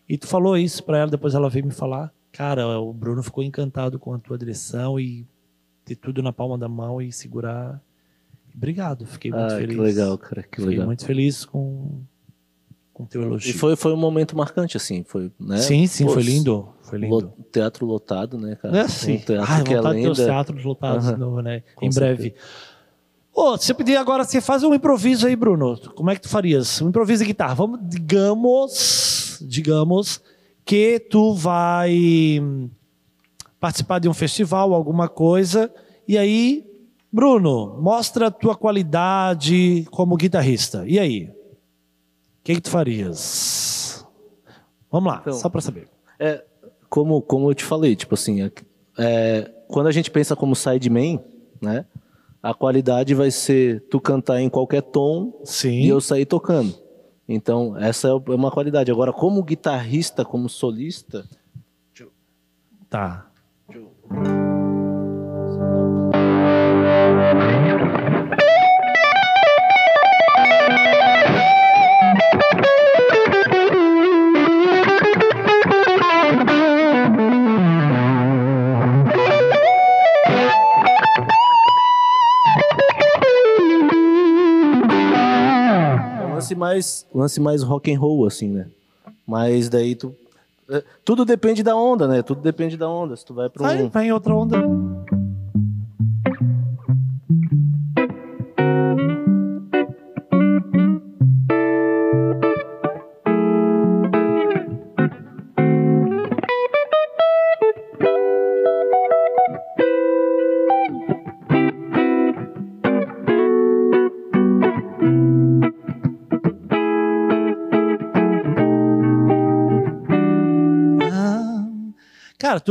[0.09, 3.44] E tu falou isso pra ela, depois ela veio me falar, cara, o Bruno ficou
[3.44, 5.26] encantado com a tua direção e
[5.85, 7.78] ter tudo na palma da mão e segurar.
[8.56, 9.74] Obrigado, fiquei muito Ah, feliz.
[9.76, 10.86] que legal, cara, que Fiquei legal.
[10.86, 12.02] muito feliz com
[12.92, 13.50] com teu elogio.
[13.50, 15.56] E foi, foi um momento marcante, assim, foi, né?
[15.58, 17.32] Sim, sim, Pô, foi lindo, foi lindo.
[17.50, 18.78] Teatro lotado, né, cara?
[18.78, 19.16] É, sim.
[19.16, 20.30] Um teatro que é vontade de ter os lenda.
[20.30, 21.64] teatros lotados de novo, né?
[21.74, 22.34] Com em breve.
[23.34, 25.76] Ô, se eu pedir agora, você faz um improviso aí, Bruno.
[25.96, 26.80] Como é que tu farias?
[26.80, 27.54] Um improviso de guitarra.
[27.56, 30.20] Vamos, digamos, digamos
[30.64, 32.40] que tu vai
[33.58, 35.68] participar de um festival, alguma coisa,
[36.06, 36.64] e aí,
[37.14, 40.83] Bruno, mostra a tua qualidade como guitarrista.
[40.85, 41.31] E aí?
[41.31, 44.05] O que, que tu farias?
[44.90, 45.88] Vamos lá, Então, só pra saber.
[46.18, 46.44] É,
[46.88, 48.50] como, como eu te falei, tipo assim, é,
[48.98, 51.22] é, quando a gente pensa como sideman,
[51.62, 51.87] né?
[52.42, 55.83] A qualidade vai ser tu cantar em qualquer tom Sim.
[55.83, 56.74] e eu sair tocando.
[57.29, 58.90] Então, essa é uma qualidade.
[58.90, 61.24] Agora, como guitarrista, como solista,
[62.90, 63.31] Tá.
[63.70, 64.53] É
[86.64, 88.66] mais, lance mais rock and roll, assim, né?
[89.27, 90.14] Mas daí tu.
[90.70, 92.22] é, Tudo depende da onda, né?
[92.22, 93.14] Tudo depende da onda.
[93.16, 93.88] Se tu vai pra Vai, um.
[93.90, 94.57] vai em outra onda.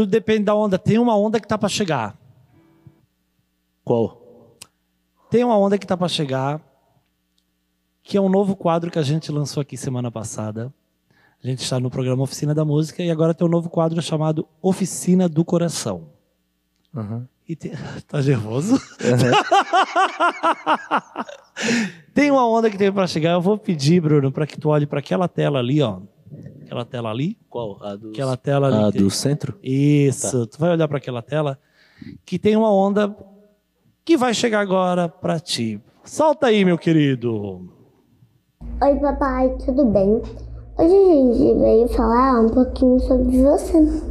[0.04, 0.78] Tudo depende da onda.
[0.78, 2.18] Tem uma onda que tá pra chegar.
[3.84, 4.58] Qual?
[5.30, 6.62] Tem uma onda que tá pra chegar,
[8.04, 10.72] que é um novo quadro que a gente lançou aqui semana passada.
[11.44, 14.48] A gente está no programa Oficina da Música e agora tem um novo quadro chamado
[14.62, 16.10] Oficina do Coração.
[16.96, 17.28] Aham.
[17.48, 17.74] E tem...
[18.08, 18.80] Tá nervoso?
[22.14, 23.32] tem uma onda que tem pra chegar.
[23.32, 26.00] Eu vou pedir, Bruno, para que tu olhe para aquela tela ali, ó.
[26.66, 27.38] Aquela tela ali.
[27.50, 27.78] Qual?
[27.82, 28.10] A do.
[28.10, 28.84] Aquela tela ali.
[28.90, 29.58] A tem- do centro?
[29.62, 30.48] Isso.
[30.48, 31.60] Tu vai olhar para aquela tela
[32.26, 33.16] que tem uma onda
[34.06, 35.80] que vai chegar agora para ti.
[36.04, 37.70] Solta aí, meu querido.
[38.82, 40.22] Oi, papai, tudo bem?
[40.78, 44.04] Hoje a gente veio falar um pouquinho sobre você.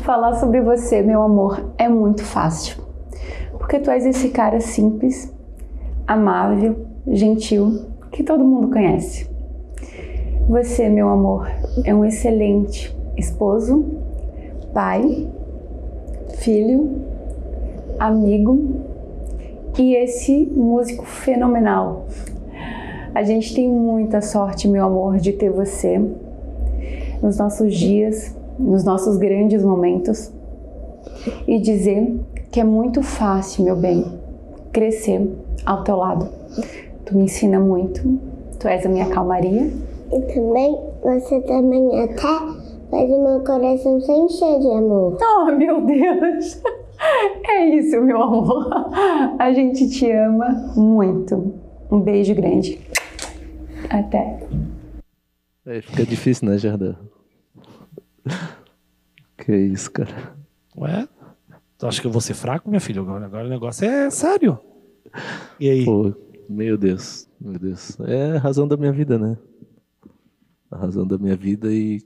[0.00, 2.80] Falar sobre você, meu amor, é muito fácil.
[3.58, 5.32] Porque tu és esse cara simples,
[6.06, 9.28] amável, gentil, que todo mundo conhece.
[10.48, 11.50] Você, meu amor,
[11.84, 13.84] é um excelente esposo,
[14.72, 15.28] pai,
[16.38, 17.02] filho,
[17.98, 18.80] amigo
[19.78, 22.06] e esse músico fenomenal.
[23.14, 26.00] A gente tem muita sorte, meu amor, de ter você
[27.22, 30.32] nos nossos dias, nos nossos grandes momentos
[31.46, 32.18] e dizer
[32.50, 34.04] que é muito fácil, meu bem,
[34.72, 35.28] crescer
[35.64, 36.28] ao teu lado.
[37.04, 38.18] Tu me ensina muito,
[38.58, 39.70] tu és a minha calmaria.
[40.12, 42.14] E também, você também até
[42.90, 45.16] faz o meu coração se encher de amor.
[45.22, 46.60] Oh, meu Deus!
[47.48, 48.68] É isso, meu amor.
[49.38, 51.54] A gente te ama muito.
[51.90, 52.78] Um beijo grande.
[53.88, 54.46] Até.
[55.66, 56.96] Aí fica difícil, né, Jardel?
[59.38, 60.34] Que isso, cara.
[60.76, 61.08] Ué?
[61.78, 63.00] Tu acha que eu vou ser fraco, minha filha?
[63.00, 64.58] Agora, agora o negócio é sério.
[65.58, 65.84] E aí?
[65.84, 66.12] Pô,
[66.48, 67.98] meu Deus, meu Deus.
[68.00, 69.38] É a razão da minha vida, né?
[70.70, 72.00] A razão da minha vida e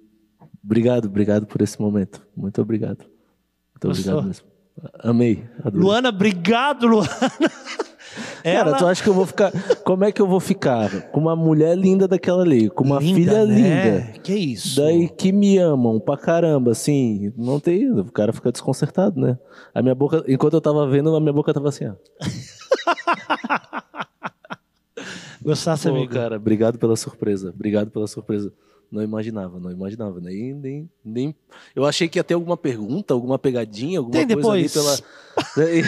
[0.65, 2.27] obrigado, obrigado por esse momento.
[2.37, 3.05] Muito obrigado.
[3.75, 4.47] Muito obrigado mesmo.
[5.01, 5.45] Amei.
[5.63, 5.81] adorei.
[5.81, 7.09] Luana, obrigado, Luana.
[8.45, 9.51] Cara, Ela- tu acha que eu vou ficar.
[9.85, 11.11] Como é que eu vou ficar?
[11.11, 13.55] Com uma mulher linda daquela ali, com uma Linda, filha né?
[13.55, 14.19] linda.
[14.21, 14.77] Que isso?
[14.77, 19.39] Daí que me amam pra caramba, assim, não tem, o cara fica desconcertado, né?
[19.75, 21.95] A minha boca, enquanto eu tava vendo, a minha boca tava assim, ó.
[25.45, 26.13] Gostasse, Pô, amigo?
[26.13, 28.53] cara, obrigado pela surpresa, obrigado pela surpresa.
[28.91, 31.35] Não imaginava, não imaginava, nem, nem, nem...
[31.75, 34.73] Eu achei que ia ter alguma pergunta, alguma pegadinha, alguma Tem coisa ali depois.
[34.73, 35.09] pela...
[35.57, 35.83] Daí,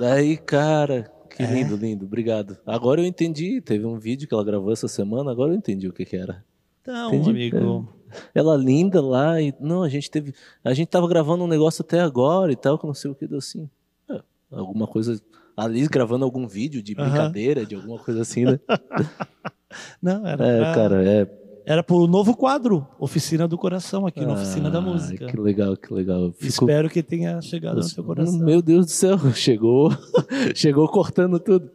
[0.00, 1.46] daí, cara, que É?
[1.46, 2.58] lindo, lindo, obrigado.
[2.66, 5.92] Agora eu entendi, teve um vídeo que ela gravou essa semana, agora eu entendi o
[5.92, 6.44] que que era.
[6.80, 7.30] Então, Entendi.
[7.30, 7.88] amigo.
[8.34, 10.34] Ela linda lá e não, a gente teve,
[10.64, 13.26] a gente tava gravando um negócio até agora e tal, que não sei o que
[13.28, 13.70] deu assim.
[14.10, 15.20] É, alguma coisa
[15.56, 18.58] a Liz gravando algum vídeo de brincadeira, de alguma coisa assim, né?
[20.02, 21.26] Não, era, É, pra- cara, é.
[21.64, 25.26] era pro novo quadro, Oficina do Coração, aqui na Oficina da Ah, Música.
[25.26, 26.32] Que legal, que legal.
[26.32, 26.46] Fico...
[26.64, 28.38] Espero que tenha chegado no seu coração.
[28.38, 29.90] Meu Deus do céu, chegou,
[30.54, 31.70] chegou cortando tudo.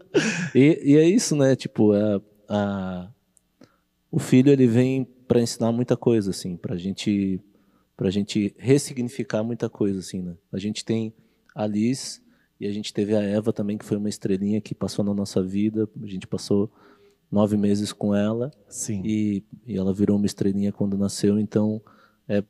[0.53, 1.55] E, e é isso, né?
[1.55, 3.07] Tipo, a, a-
[4.11, 7.41] o filho ele vem para ensinar muita coisa, assim, para gente,
[7.95, 10.35] para gente ressignificar muita coisa, assim, né?
[10.53, 11.13] A gente tem
[11.55, 12.21] a Liz
[12.59, 15.41] e a gente teve a Eva também, que foi uma estrelinha que passou na nossa
[15.43, 15.87] vida.
[16.01, 16.71] A gente passou
[17.31, 19.01] nove meses com ela Sim.
[19.05, 21.39] e, e ela virou uma estrelinha quando nasceu.
[21.39, 21.81] Então,
[22.27, 22.43] é,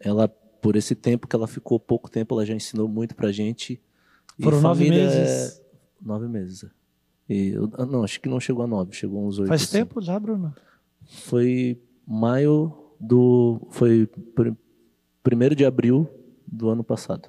[0.00, 3.80] ela por esse tempo que ela ficou pouco tempo, ela já ensinou muito pra gente.
[4.38, 5.58] E Foram nove família meses.
[5.60, 5.64] é-
[6.00, 6.64] Nove meses.
[6.64, 6.68] é.
[7.28, 9.48] E eu- ah, não, acho que não chegou a nove, chegou a uns oito.
[9.48, 9.78] Faz assim.
[9.78, 10.54] tempo já, Bruno?
[11.06, 14.52] Foi maio do, foi pr-
[15.22, 16.08] primeiro de abril
[16.46, 17.28] do ano passado.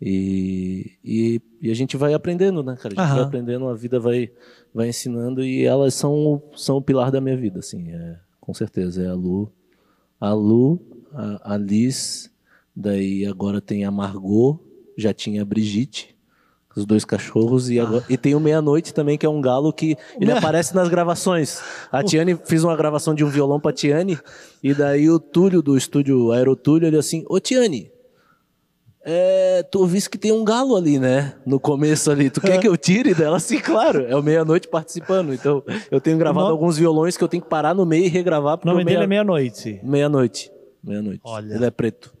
[0.00, 2.88] E, e, e a gente vai aprendendo, né, cara?
[2.88, 3.14] A gente Aham.
[3.16, 4.30] vai aprendendo, a vida vai,
[4.72, 8.54] vai ensinando e elas são, o- são o pilar da minha vida, assim, é, com
[8.54, 9.02] certeza.
[9.02, 9.50] É a Lu,
[10.20, 10.80] a Lu,
[11.12, 12.30] a, a Liz,
[12.80, 14.60] Daí agora tem a Margot,
[14.96, 16.14] já tinha a Brigitte,
[16.76, 19.96] os dois cachorros, e, agora, e tem o Meia-Noite também, que é um galo que
[20.20, 21.60] ele aparece nas gravações.
[21.90, 24.16] A Tiane fiz uma gravação de um violão pra Tiane,
[24.62, 27.90] e daí o Túlio do estúdio Aerotúlio, ele assim, ô Tiane,
[29.04, 31.34] é, tu ouviste que tem um galo ali, né?
[31.46, 32.28] No começo ali.
[32.30, 33.38] Tu quer que eu tire dela?
[33.40, 34.04] Sim, claro.
[34.06, 35.32] É o meia-noite participando.
[35.32, 38.08] Então, eu tenho gravado No- alguns violões que eu tenho que parar no meio e
[38.08, 38.58] regravar.
[38.62, 39.80] O nome o dele é meia- Meia-Noite.
[39.82, 40.50] Meia-noite.
[40.84, 41.20] Meia-noite.
[41.24, 41.54] Olha.
[41.54, 42.12] Ele é preto.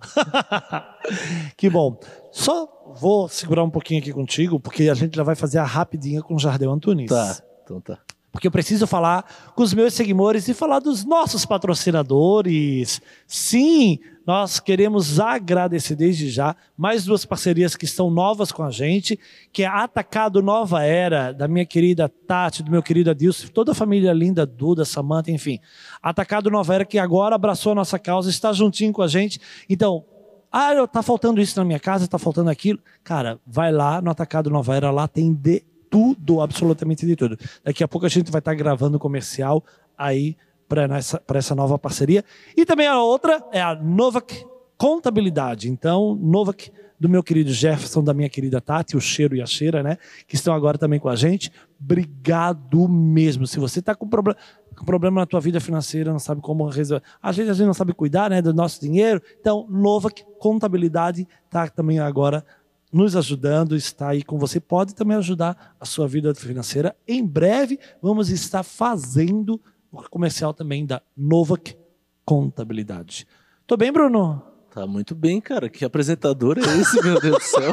[1.56, 1.98] que bom.
[2.32, 2.68] Só
[2.98, 6.34] vou segurar um pouquinho aqui contigo, porque a gente já vai fazer a rapidinha com
[6.34, 7.08] o Jardel Antunes.
[7.08, 7.38] Tá.
[7.64, 7.98] Então tá.
[8.32, 13.02] Porque eu preciso falar com os meus seguidores e falar dos nossos patrocinadores.
[13.26, 19.20] Sim, nós queremos agradecer desde já mais duas parcerias que estão novas com a gente,
[19.52, 23.74] que é Atacado Nova Era, da minha querida Tati, do meu querido Adilson, toda a
[23.74, 25.60] família linda, Duda, Samanta, enfim.
[26.02, 29.38] Atacado Nova Era, que agora abraçou a nossa causa, está juntinho com a gente.
[29.68, 30.06] Então,
[30.50, 32.78] ah, tá faltando isso na minha casa, tá faltando aquilo.
[33.04, 37.38] Cara, vai lá no Atacado Nova Era, lá tem de tudo, absolutamente de tudo.
[37.62, 39.62] Daqui a pouco a gente vai estar gravando o comercial
[39.96, 42.24] aí para essa, essa nova parceria.
[42.56, 44.42] E também a outra é a Novak
[44.78, 45.70] Contabilidade.
[45.70, 49.82] Então, Novak do meu querido Jefferson, da minha querida Tati, o Cheiro e a Cheira,
[49.82, 49.98] né?
[50.26, 51.52] Que estão agora também com a gente.
[51.78, 53.46] Obrigado mesmo.
[53.46, 54.38] Se você está com problema
[54.74, 57.04] com problema na tua vida financeira, não sabe como resolver.
[57.20, 59.20] Às vezes a gente não sabe cuidar né, do nosso dinheiro.
[59.38, 62.44] Então, Novak Contabilidade está também agora
[62.92, 64.60] nos ajudando, está aí com você.
[64.60, 66.94] Pode também ajudar a sua vida financeira.
[67.08, 71.76] Em breve, vamos estar fazendo o comercial também da Novak
[72.24, 73.26] Contabilidade.
[73.66, 74.42] Tô bem, Bruno?
[74.74, 75.68] Tá muito bem, cara.
[75.68, 77.72] Que apresentador é esse, meu Deus do céu?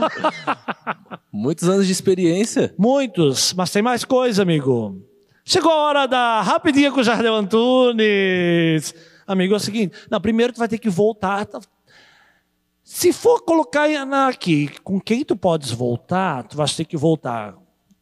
[1.32, 2.74] Muitos anos de experiência.
[2.78, 5.02] Muitos, mas tem mais coisa, amigo.
[5.46, 8.94] Chegou a hora da rapidinha com o Jardel Antunes.
[9.26, 9.96] Amigo, é o seguinte.
[10.10, 11.48] Não, primeiro tu vai ter que voltar.
[12.92, 13.88] Se for colocar
[14.28, 17.56] aqui com quem tu podes voltar, tu vai ter que voltar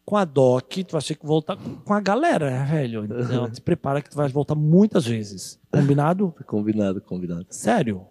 [0.05, 3.03] com a Doc, tu vai ter que voltar com- a galera, velho.
[3.03, 5.59] Então, te prepara que tu vai voltar muitas vezes.
[5.69, 6.33] Combinado?
[6.47, 7.45] Combinado, combinado.
[7.49, 8.05] Sério.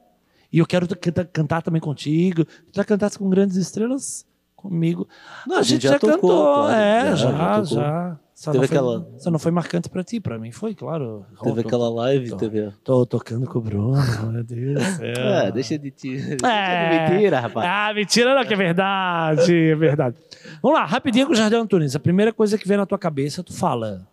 [0.53, 2.45] E eu quero canta- cantar também contigo.
[2.45, 4.27] Tu já cantasse com grandes estrelas?
[4.55, 5.09] Comigo.
[5.47, 6.45] Não, a gente já tocou, cantou.
[6.57, 6.73] claro.
[6.75, 8.19] é, Já, já, já já.
[8.39, 11.25] Só, Teve não foi, aquela- só não foi marcante pra ti, pra mim foi, claro.
[11.43, 12.71] Teve Tô- aquela live, tô- teve.
[12.85, 13.97] Tô tocando com o Bruno,
[14.31, 15.15] meu Deus do céu.
[15.47, 16.19] Ah, deixa de ti.
[16.45, 17.07] É.
[17.09, 17.67] de mentira, rapaz.
[17.67, 20.19] Ah, mentira não, que é verdade, é verdade.
[20.63, 21.97] Vamos lá, rapidinho com o Jardel Antunes.
[21.97, 24.07] A primeira coisa que vem na tua cabeça, tu fala.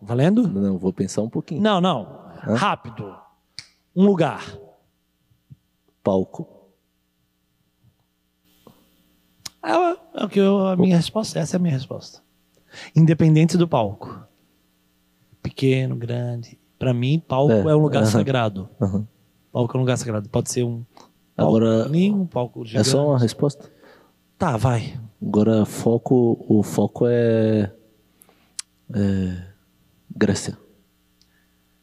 [0.00, 0.48] Valendo?
[0.48, 1.60] Não, vou pensar um pouquinho.
[1.60, 2.08] Não, não.
[2.56, 3.14] Rápido.
[3.94, 4.42] Um lugar.
[6.02, 6.48] Palco.
[9.62, 9.72] É,
[10.22, 12.23] é o que eu, a minha resposta, essa é a minha resposta.
[12.94, 14.22] Independente do palco.
[15.42, 16.58] Pequeno, grande.
[16.78, 18.10] Pra mim, palco é, É, um lugar aham.
[18.10, 18.68] sagrado.
[18.80, 19.06] Aham.
[19.52, 20.28] Palco é um lugar sagrado.
[20.28, 20.84] Pode ser um
[21.36, 22.88] palco Agora, pequenininho, um palco é gigante.
[22.88, 23.70] só uma resposta?
[24.38, 24.98] Tá, vai.
[25.22, 27.72] Agora, foco, o foco é.
[28.94, 29.46] é
[30.16, 30.58] Grécia.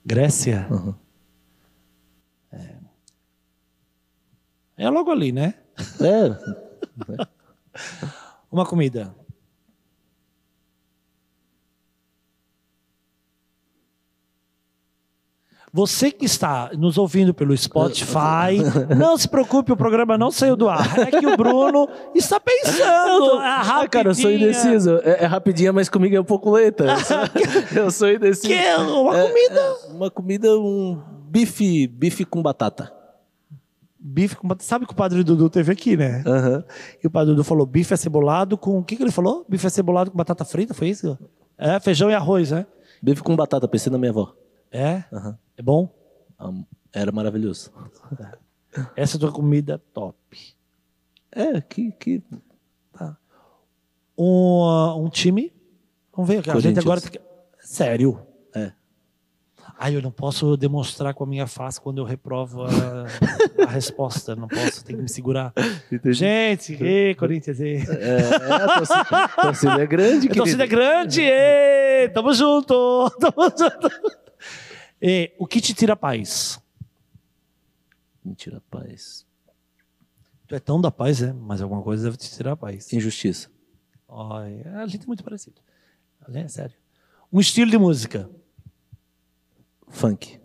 [0.06, 0.68] Grécia.
[0.70, 0.96] Aham.
[4.78, 5.54] É logo ali, né?
[6.00, 7.28] É,
[8.52, 9.16] Uma comida.
[15.74, 18.60] Você que está nos ouvindo pelo Spotify,
[18.98, 21.00] não se preocupe, o programa não saiu do ar.
[21.00, 23.40] É que o Bruno está pensando.
[23.42, 24.98] É Ah, cara, eu sou indeciso.
[25.04, 26.84] É, é rapidinha, mas comigo é um pouco lenta.
[26.86, 27.18] Eu sou,
[27.84, 28.48] eu sou indeciso.
[28.50, 29.60] Que uma É, comida.
[29.60, 32.92] é, uma comida, um bife, bife com batata.
[33.98, 34.66] Bife com batata.
[34.68, 36.22] Sabe que o padre Dudu teve aqui, né?
[36.26, 36.66] Aham.
[37.02, 38.80] E o padre Dudu falou bife acebolado com.
[38.80, 39.46] O que, que ele falou?
[39.48, 41.18] Bife acebolado com batata frita, foi isso?
[41.58, 42.66] É, feijão e arroz, né?
[43.02, 44.34] Bife com batata, pensei na minha avó.
[44.72, 45.04] É?
[45.12, 45.38] Aham.
[45.58, 45.94] É bom?
[46.40, 46.52] Ah,
[46.94, 47.72] Era maravilhoso.
[48.96, 50.18] Essa é a tua comida top.
[51.32, 52.24] É, que, que
[54.18, 55.52] Um, ah, um time.
[56.14, 56.36] Vamos ver.
[56.40, 56.78] A gente Corinthians.
[56.86, 57.02] agora.
[57.60, 58.20] Sério?
[58.54, 58.72] É.
[59.80, 63.08] Ai, eu não posso demonstrar com a minha face quando eu reprovo a,
[63.66, 64.36] a resposta.
[64.36, 65.54] Não posso, tem que me segurar.
[66.06, 67.78] Gente, ei, Corinthians, ei.
[67.78, 73.10] É, é, a torcida, a torcida é grande, A torcida é grande, ei, tamo junto,
[73.20, 73.90] tamo junto.
[75.02, 76.62] E, o que te tira a paz?
[78.24, 79.26] Mentira, paz.
[80.48, 81.34] Tu é tão da paz, é?
[81.34, 82.92] Mas alguma coisa deve te tirar a paz.
[82.94, 83.50] Injustiça.
[84.08, 85.60] Ai, a gente é muito parecido.
[86.34, 86.76] É sério.
[87.32, 88.30] Um estilo de música.
[89.88, 90.40] Funk.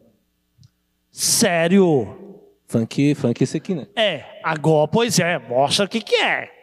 [1.10, 2.44] Sério?
[2.66, 3.86] Funk, funk esse aqui, né?
[3.94, 6.55] É, agora, pois é, mostra o que que é.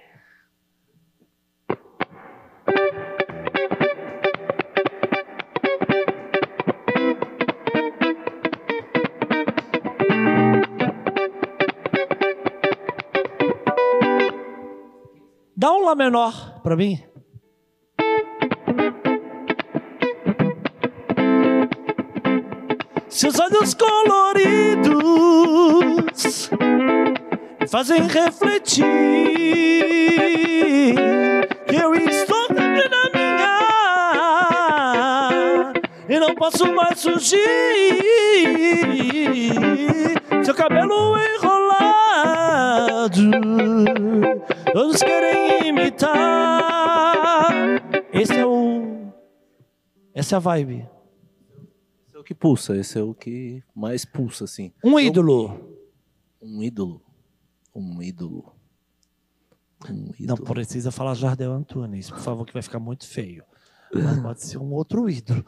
[15.64, 17.02] Dá um Lá menor pra mim.
[23.08, 24.92] Seus olhos coloridos
[27.60, 28.84] me fazem refletir
[31.70, 33.60] eu estou sempre na minha
[36.10, 37.40] e não posso mais fugir.
[40.44, 43.22] Seu cabelo enrolado,
[44.74, 46.64] todos querem imitar.
[48.12, 49.14] Esse é o.
[50.14, 50.90] Essa é a vibe.
[52.08, 54.74] Esse é o que pulsa, esse é o que mais pulsa, assim.
[54.84, 55.78] Um ídolo.
[56.42, 57.02] Um ídolo.
[57.74, 58.56] Um ídolo.
[59.90, 60.28] Um ídolo.
[60.28, 63.44] Não precisa falar Jardel Antunes, por favor, que vai ficar muito feio.
[63.94, 65.46] Mas pode ser um outro ídolo.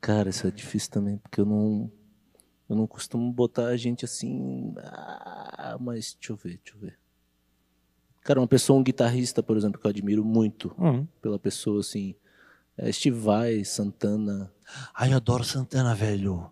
[0.00, 1.90] Cara, isso é difícil também, porque eu não.
[2.68, 4.74] Eu não costumo botar a gente assim.
[4.78, 7.01] Ah, mas deixa eu ver, deixa eu ver.
[8.22, 11.06] Cara, uma pessoa, um guitarrista, por exemplo, que eu admiro muito Hum.
[11.20, 12.14] pela pessoa, assim.
[12.76, 14.52] É Steve Vai, Santana.
[14.94, 16.50] Ai, eu adoro Santana, velho.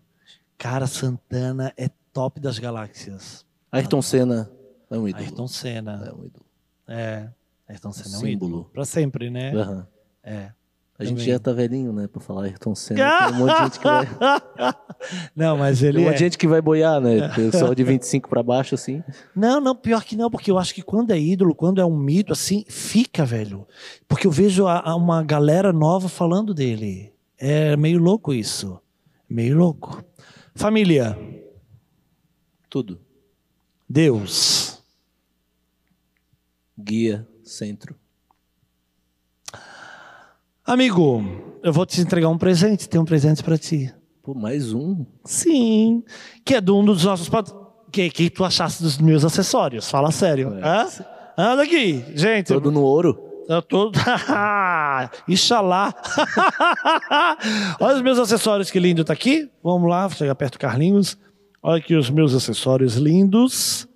[0.57, 3.45] Cara, Santana é top das galáxias.
[3.71, 4.51] Ayrton Senna
[4.89, 5.23] é um ídolo.
[5.23, 6.03] Ayrton Senna.
[6.05, 6.45] É um ídolo.
[6.87, 7.29] É.
[7.67, 8.51] Ayrton Senna é um Símbolo.
[8.51, 8.69] ídolo.
[8.71, 9.51] Pra sempre, né?
[9.55, 9.87] Aham.
[10.23, 10.51] É.
[11.01, 13.27] A gente já tá velhinho, né, pra falar Ayrton Senna.
[13.27, 14.07] Tem um monte de gente que vai,
[15.35, 16.17] Não, mas tem ele um monte é.
[16.17, 17.27] de gente que vai boiar, né?
[17.29, 19.03] Pessoal de 25 pra baixo, assim.
[19.35, 21.97] Não, não, pior que não, porque eu acho que quando é ídolo, quando é um
[21.97, 23.67] mito, assim, fica, velho.
[24.07, 27.11] Porque eu vejo a- a uma galera nova falando dele.
[27.37, 28.79] É meio louco isso.
[29.29, 30.03] Meio louco.
[30.53, 31.17] Família,
[32.69, 33.01] Tudo.
[33.89, 34.81] Deus.
[36.77, 37.95] Guia, centro.
[40.65, 41.23] Amigo,
[41.63, 42.87] eu vou te entregar um presente.
[42.87, 43.91] Tem um presente pra ti.
[44.21, 45.05] Pô, mais um.
[45.25, 46.03] Sim.
[46.45, 47.29] Que é de um dos nossos.
[47.91, 49.89] Que que tu achaste dos meus acessórios?
[49.89, 50.53] Fala sério.
[50.59, 50.63] É.
[50.63, 50.87] Hã?
[51.35, 52.47] Anda aqui, gente.
[52.47, 53.19] Todo no ouro.
[53.49, 53.91] Eu tô...
[55.27, 55.93] Ixalá.
[57.81, 59.49] Olha os meus acessórios, que lindo tá aqui.
[59.63, 61.17] Vamos lá, vou chegar perto do Carlinhos.
[61.61, 63.87] Olha aqui os meus acessórios lindos.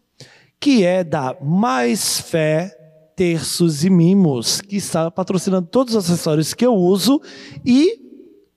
[0.60, 2.76] Que é da Mais Fé
[3.16, 7.22] Terços e Mimos, que está patrocinando todos os acessórios que eu uso
[7.66, 8.02] e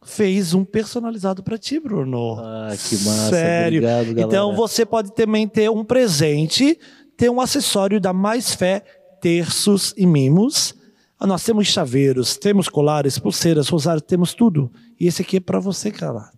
[0.03, 2.37] fez um personalizado para ti, Bruno.
[2.39, 3.31] Ah, que massa.
[3.31, 3.79] Sério.
[3.79, 4.23] Obrigado, galera.
[4.23, 6.79] Então você pode também ter um presente,
[7.17, 8.83] ter um acessório da Mais Fé
[9.21, 10.75] Terços e Mimos.
[11.21, 14.73] Ah, Nós temos chaveiros, temos colares, pulseiras, rosários, temos tudo.
[14.99, 16.31] E esse aqui é para você, cara.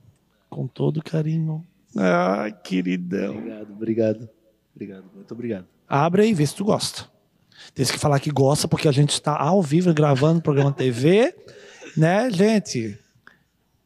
[0.49, 1.65] Com todo carinho.
[1.97, 3.37] Ah, queridão.
[3.37, 4.29] Obrigado, obrigado.
[4.75, 5.67] Obrigado, muito obrigado.
[5.89, 7.05] Abre aí e vê se tu gosta.
[7.75, 11.35] Tem que falar que gosta, porque a gente está ao vivo gravando programa TV,
[11.97, 12.99] né, gente?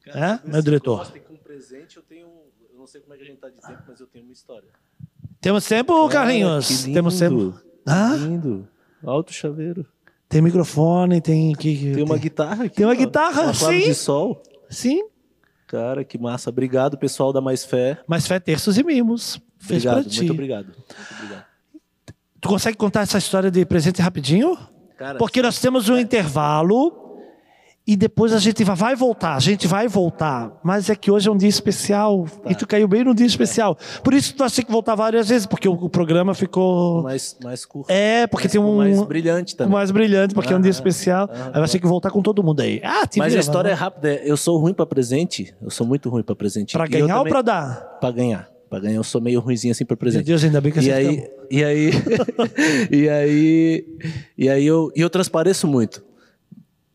[0.06, 1.10] É, meu diretor.
[1.26, 2.26] com presente, eu tenho.
[2.72, 4.32] Eu não sei como é que a gente tá de tempo, mas eu tenho uma
[4.32, 4.68] história.
[5.40, 6.66] Temos tempo, Carlinhos?
[6.66, 6.94] que lindo.
[6.94, 7.54] Temos tempo.
[7.86, 8.14] Ah?
[8.16, 8.68] Lindo.
[9.02, 9.86] Alto chaveiro.
[10.28, 12.76] Tem microfone, tem que Tem uma guitarra aqui.
[12.76, 12.96] Tem uma ó.
[12.96, 13.80] guitarra, uma sim.
[13.80, 14.42] de sol.
[14.68, 15.02] Sim,
[15.66, 16.50] Cara, que massa.
[16.50, 18.00] Obrigado, pessoal da Mais Fé.
[18.06, 19.40] mas fé terços e mimos.
[19.58, 20.18] Fez Obrigado, pra ti.
[20.18, 20.66] muito obrigado.
[20.66, 21.44] Muito obrigado.
[22.44, 24.54] Tu consegue contar essa história de presente rapidinho?
[24.98, 26.92] Cara, Porque nós temos um intervalo
[27.86, 30.52] e depois a gente vai, voltar, a gente vai voltar.
[30.62, 33.78] Mas é que hoje é um dia especial e tu caiu bem no dia especial.
[34.02, 37.02] Por isso tu ter que voltar várias vezes, porque o, programa ficou.
[37.02, 37.90] mais, mais curto.
[37.90, 38.76] É, porque mais, tem um.
[38.76, 39.72] Mais brilhante também.
[39.72, 41.30] mais brilhante, porque é um dia especial.
[41.32, 41.46] aham.
[41.46, 42.78] Aí vai ter que voltar com todo mundo aí.
[42.84, 44.16] Ah, te Mas vira, a história é rápida.
[44.16, 45.54] Eu sou ruim pra presente.
[45.62, 46.74] Eu sou muito ruim pra presente.
[46.74, 47.80] Pra eu ganhar ou pra dar?
[48.00, 48.53] Pra ganhar.
[48.80, 48.96] Ganhar.
[48.96, 50.24] Eu sou meio ruimzinho assim Meu presente.
[50.24, 51.90] Deus, ainda bem que E aí, e aí,
[52.90, 53.98] e aí,
[54.36, 56.04] e aí eu, e eu transpareço muito.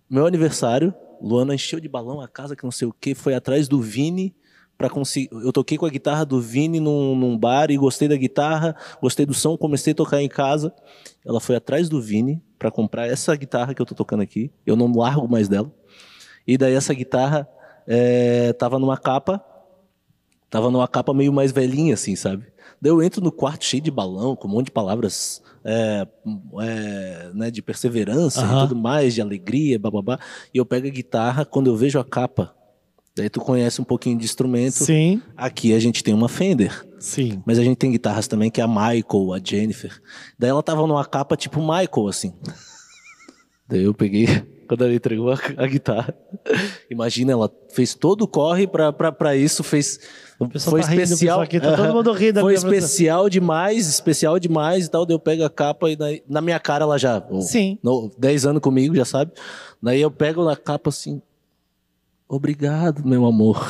[0.09, 3.67] Meu aniversário, Luana encheu de balão a casa que não sei o que, foi atrás
[3.67, 4.35] do Vini
[4.77, 5.29] para conseguir.
[5.31, 9.25] Eu toquei com a guitarra do Vini num, num bar e gostei da guitarra, gostei
[9.25, 10.73] do som, comecei a tocar em casa.
[11.25, 14.51] Ela foi atrás do Vini para comprar essa guitarra que eu tô tocando aqui.
[14.65, 15.71] Eu não largo mais dela.
[16.47, 17.47] E daí essa guitarra
[17.85, 19.43] é, tava numa capa
[20.49, 22.45] Tava numa capa meio mais velhinha, assim, sabe?
[22.81, 26.07] Daí eu entro no quarto cheio de balão, com um monte de palavras é,
[26.61, 30.19] é, né, de perseverança e tudo mais, de alegria, bababá.
[30.53, 32.55] E eu pego a guitarra, quando eu vejo a capa,
[33.15, 34.83] daí tu conhece um pouquinho de instrumento.
[34.83, 37.43] Sim, Aqui a gente tem uma Fender, sim.
[37.45, 40.01] mas a gente tem guitarras também, que é a Michael, a Jennifer.
[40.37, 42.33] Daí ela tava numa capa tipo Michael, assim.
[43.67, 44.25] Daí eu peguei,
[44.69, 46.13] quando ela entregou a, a guitarra,
[46.91, 49.99] imagina, ela fez todo o corre pra isso, fez.
[50.59, 51.41] Foi tá especial.
[51.41, 55.05] aqui, tá todo mundo rindo da Foi especial demais, especial demais e tal.
[55.07, 57.21] Daí eu pego a capa e na, na minha cara ela já.
[57.29, 57.79] oh, Sim.
[57.83, 59.31] no- 10 anos comigo, já sabe.
[59.81, 61.19] Daí eu pego na capa assim.
[62.27, 63.67] Obrigado, meu amor.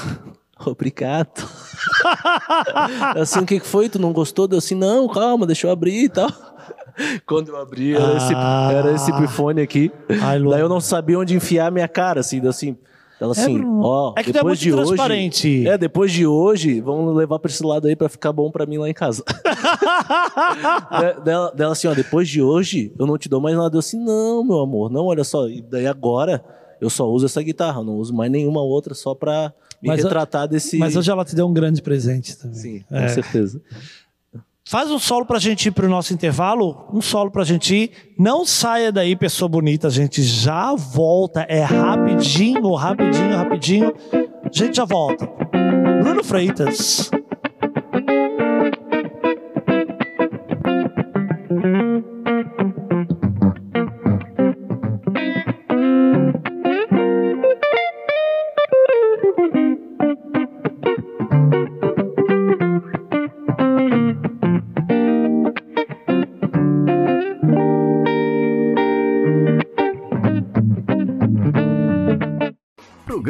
[0.66, 1.48] Obrigado.
[3.16, 3.90] assim, o que foi?
[3.90, 4.48] Tu não gostou?
[4.48, 6.30] Deu assim, não, calma, deixa eu abrir e tal.
[7.26, 8.70] Quando eu abri, era, esse, Ah.
[8.74, 9.12] era esse
[9.64, 9.92] aqui.
[10.22, 10.42] Ai.
[10.44, 12.78] Daí eu não sabia onde enfiar a minha cara, assim, assim.
[13.22, 13.82] Ela assim, Bruno.
[13.84, 15.68] ó, É que é depois muito de hoje.
[15.68, 18.78] É, depois de hoje, vamos levar pra esse lado aí pra ficar bom pra mim
[18.78, 19.24] lá em casa.
[20.90, 23.76] Da- dela, dela assim, ó, depois de hoje, eu não te dou mais nada.
[23.76, 25.48] Eu assim, não, meu amor, não, olha só.
[25.48, 26.42] E daí agora,
[26.80, 30.04] eu só uso essa guitarra, não uso mais nenhuma outra, só pra me Mas a-
[30.04, 30.78] retratar desse.
[30.78, 32.56] Mas hoje ela te deu um grande presente também.
[32.58, 33.08] Sim, com É.
[33.10, 33.62] certeza.
[34.68, 36.86] Faz um solo pra gente ir pro nosso intervalo.
[36.94, 37.92] Um solo pra gente ir.
[38.20, 39.88] Não saia daí, pessoa bonita.
[39.88, 41.42] A gente já volta.
[41.50, 43.94] É rapidinho, rapidinho, rapidinho.
[44.14, 45.28] A gente já volta.
[46.04, 47.10] Bruno Freitas.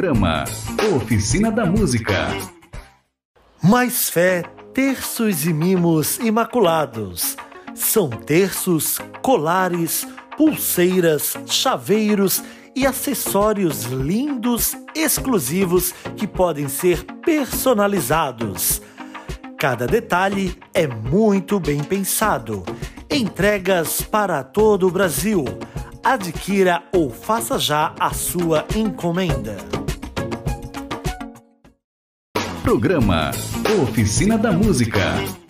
[0.00, 0.44] Programa
[0.96, 2.28] Oficina da Música.
[3.62, 4.42] Mais fé,
[4.72, 7.36] terços e mimos imaculados.
[7.74, 12.42] São terços, colares, pulseiras, chaveiros
[12.74, 18.80] e acessórios lindos, exclusivos que podem ser personalizados.
[19.58, 22.64] Cada detalhe é muito bem pensado.
[23.10, 25.44] Entregas para todo o Brasil.
[26.02, 29.79] Adquira ou faça já a sua encomenda.
[32.70, 33.32] Programa
[33.82, 35.49] Oficina da Música.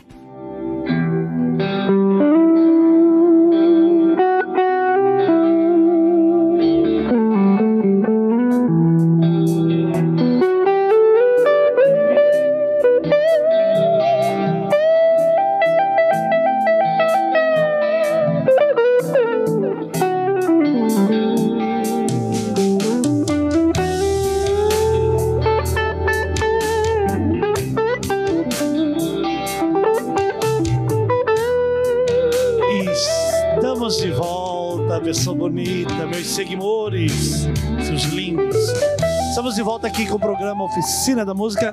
[40.11, 41.71] Com o programa Oficina da Música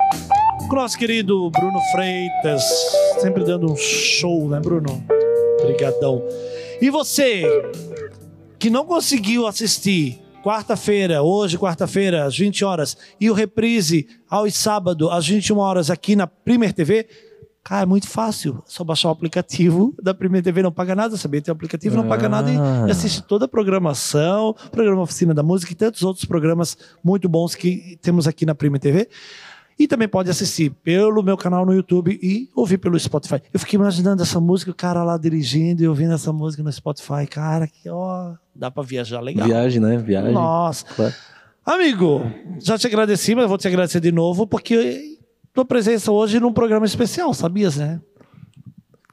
[0.69, 2.63] com o nosso querido Bruno Freitas,
[3.19, 5.03] sempre dando um show, né, Bruno?
[5.59, 6.21] Obrigadão.
[6.79, 7.45] E você
[8.59, 15.09] que não conseguiu assistir quarta-feira, hoje, quarta-feira, às 20 horas, e o reprise aos sábados,
[15.11, 17.07] às 21 horas, aqui na Primer TV.
[17.67, 18.63] Cara, é muito fácil.
[18.65, 21.41] É só baixar o aplicativo da Primeira TV, não paga nada, sabia?
[21.41, 22.55] Tem o aplicativo, não paga nada e,
[22.87, 27.55] e assiste toda a programação, programa Oficina da Música e tantos outros programas muito bons
[27.55, 29.09] que temos aqui na Primeira TV.
[29.77, 33.41] E também pode assistir pelo meu canal no YouTube e ouvir pelo Spotify.
[33.53, 37.27] Eu fiquei imaginando essa música, o cara lá dirigindo e ouvindo essa música no Spotify.
[37.29, 39.45] Cara, que ó, dá pra viajar legal.
[39.45, 39.97] Viagem, né?
[39.97, 40.31] Viagem.
[40.31, 40.85] Nossa.
[40.85, 41.13] Claro.
[41.65, 42.21] Amigo,
[42.59, 45.16] já te agradeci, mas vou te agradecer de novo, porque
[45.57, 47.99] tua presença hoje num programa especial, sabias, né?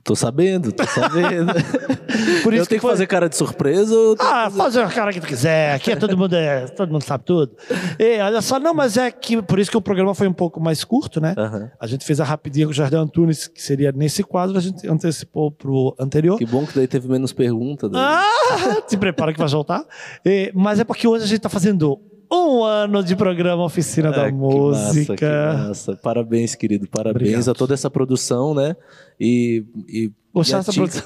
[0.03, 1.55] Tô sabendo, tô sabendo.
[2.45, 5.11] Por eu isso tenho que foi- fazer cara de surpresa ou Ah, faz a cara
[5.11, 5.74] que tu quiser.
[5.74, 7.57] Aqui é todo mundo, é, todo mundo sabe tudo.
[7.99, 10.61] E olha só, não, mas é que por isso que o programa foi um pouco
[10.61, 11.34] mais curto, né?
[11.38, 11.70] Aham.
[11.80, 14.86] A gente fez a rapidinha com o Jardim Antunes, que seria nesse quadro, a gente
[14.86, 16.36] antecipou pro anterior.
[16.36, 17.88] Que bom que daí teve menos pergunta.
[17.88, 18.03] daí.
[18.03, 19.82] Ah, te prepara que vai voltar.
[20.22, 21.99] E- mas é porque hoje a gente tá fazendo
[22.33, 24.91] um ano de programa Oficina Ah, da que Música.
[24.93, 25.97] Massa, que massa.
[25.97, 26.89] Parabéns, querido.
[26.89, 27.51] Parabéns Obrigado.
[27.51, 28.77] a toda essa produção, né?
[29.20, 29.64] E.
[29.89, 31.05] e Gostar dessa produção?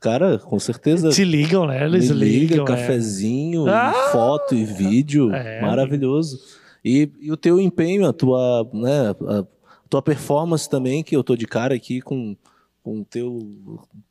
[0.00, 1.10] Cara, com certeza.
[1.10, 1.84] Te ligam, né?
[1.84, 2.64] Eles me liga, ligam.
[2.64, 2.66] é.
[2.66, 3.92] cafezinho, Ah!
[4.10, 5.32] foto e vídeo.
[5.34, 5.60] É.
[5.60, 6.38] Maravilhoso.
[6.84, 9.44] E, e o teu empenho, a tua, né, a
[9.90, 12.34] tua performance também, que eu tô de cara aqui com,
[12.82, 13.38] com o teu.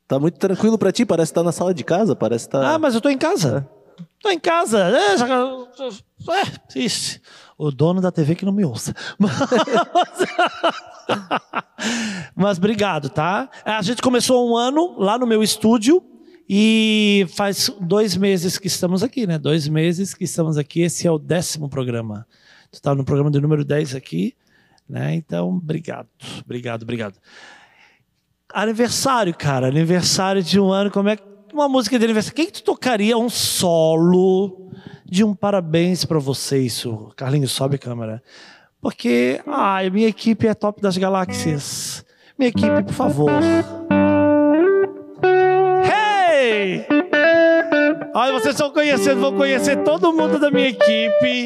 [0.07, 1.03] Tá muito tranquilo pra ti?
[1.05, 2.75] Parece que tá na sala de casa, parece que tá.
[2.75, 3.67] Ah, mas eu tô em casa.
[4.21, 4.79] Tô em casa.
[4.79, 5.27] É, já...
[5.27, 7.21] é, ixi,
[7.57, 8.93] o dono da TV que não me ouça.
[9.17, 9.37] Mas...
[12.35, 13.49] Mas obrigado, tá?
[13.63, 16.03] A gente começou um ano lá no meu estúdio
[16.49, 19.37] e faz dois meses que estamos aqui, né?
[19.37, 20.81] Dois meses que estamos aqui.
[20.81, 22.25] Esse é o décimo programa.
[22.71, 24.35] Tu tá no programa de número 10 aqui,
[24.87, 25.15] né?
[25.15, 26.07] Então, obrigado.
[26.43, 27.15] Obrigado, obrigado.
[28.53, 29.67] Aniversário, cara.
[29.67, 30.89] Aniversário de um ano.
[30.89, 31.23] Como é que.
[31.57, 32.35] Uma música de aniversário.
[32.35, 34.69] Quem que tu tocaria um solo
[35.03, 37.11] de um parabéns pra você, isso?
[37.15, 38.21] Carlinhos, sobe a câmera.
[38.79, 42.05] Porque, ai, minha equipe é top das galáxias.
[42.37, 43.31] Minha equipe, por favor.
[45.83, 46.85] Hey!
[48.13, 51.43] Olha, vocês estão conhecendo, vão conhecer todo mundo da minha equipe.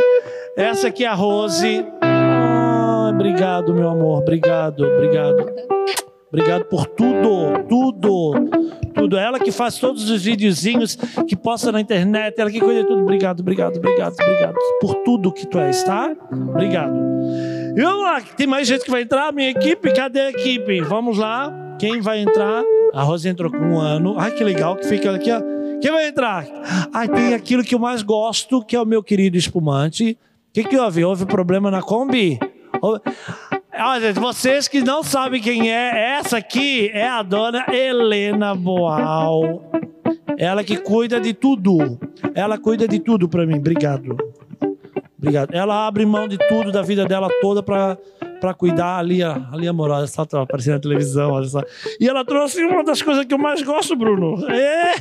[0.58, 1.86] Essa aqui é a Rose.
[2.02, 4.24] Ah, obrigado, meu amor.
[4.24, 5.72] Obrigado, obrigado.
[6.28, 8.34] Obrigado por tudo, tudo,
[9.02, 9.10] tudo.
[9.10, 9.18] tudo.
[9.18, 10.96] Ela que faz todos os videozinhos
[11.28, 12.40] que posta na internet.
[12.40, 13.02] Ela que cuida de tudo.
[13.02, 16.16] Obrigado, obrigado, obrigado, obrigado por tudo que tu és, tá?
[16.32, 16.96] Obrigado.
[17.76, 19.32] E vamos lá, tem mais gente que vai entrar?
[19.32, 19.94] Minha equipe?
[19.94, 20.82] Cadê a equipe?
[20.82, 21.52] Vamos lá.
[21.80, 22.64] Quem vai entrar?
[22.94, 24.16] A Rosa entrou com um ano.
[24.18, 25.42] Ai, que legal que fica aqui, ó.
[25.82, 26.46] Quem vai entrar?
[26.94, 30.18] Ai, tem aquilo que eu mais gosto, que é o meu querido espumante.
[30.50, 31.04] O que, que houve?
[31.04, 32.38] Houve problema na Kombi?
[32.82, 33.00] Houve...
[33.74, 39.72] Olha, vocês que não sabem quem é, essa aqui é a dona Helena Boal.
[40.38, 42.00] Ela que cuida de tudo.
[42.36, 43.56] Ela cuida de tudo para mim.
[43.56, 44.18] Obrigado.
[45.18, 45.54] Obrigado.
[45.54, 47.98] Ela abre mão de tudo da vida dela toda para
[48.42, 51.62] para cuidar ali, ali amorosa, só tá aparecendo na televisão, olha só.
[52.00, 54.44] E ela trouxe uma das coisas que eu mais gosto, Bruno.
[54.50, 54.96] É,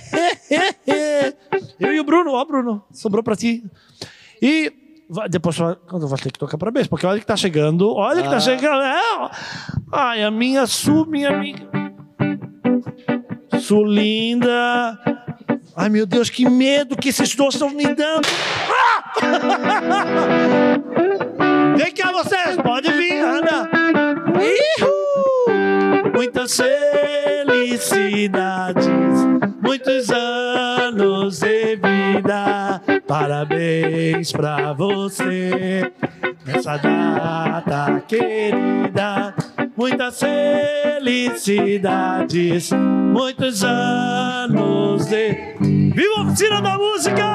[0.51, 1.35] é, é,
[1.81, 3.65] eu e o Bruno, ó, Bruno, sobrou para ti.
[4.43, 4.71] E
[5.29, 5.57] depois
[5.89, 8.81] quando vai ter que tocar parabéns, porque olha que tá chegando, olha que tá chegando.
[8.83, 9.31] É,
[9.93, 11.69] ai, a minha Su, minha amiga.
[13.59, 14.97] Su linda.
[15.77, 18.29] Ai, meu Deus, que medo que esses dois estão me dando.
[18.69, 19.11] Ah!
[21.77, 23.69] Vem cá vocês, pode vir, anda.
[24.41, 26.13] Ihu!
[26.15, 26.57] Muitas
[27.47, 28.87] felicidades,
[29.63, 32.81] muitos anos de vida.
[33.11, 35.93] Parabéns pra você
[36.47, 39.35] nessa data querida.
[39.77, 42.71] Muitas felicidades,
[43.13, 45.57] muitos anos de.
[45.61, 47.27] Viva a oficina da música!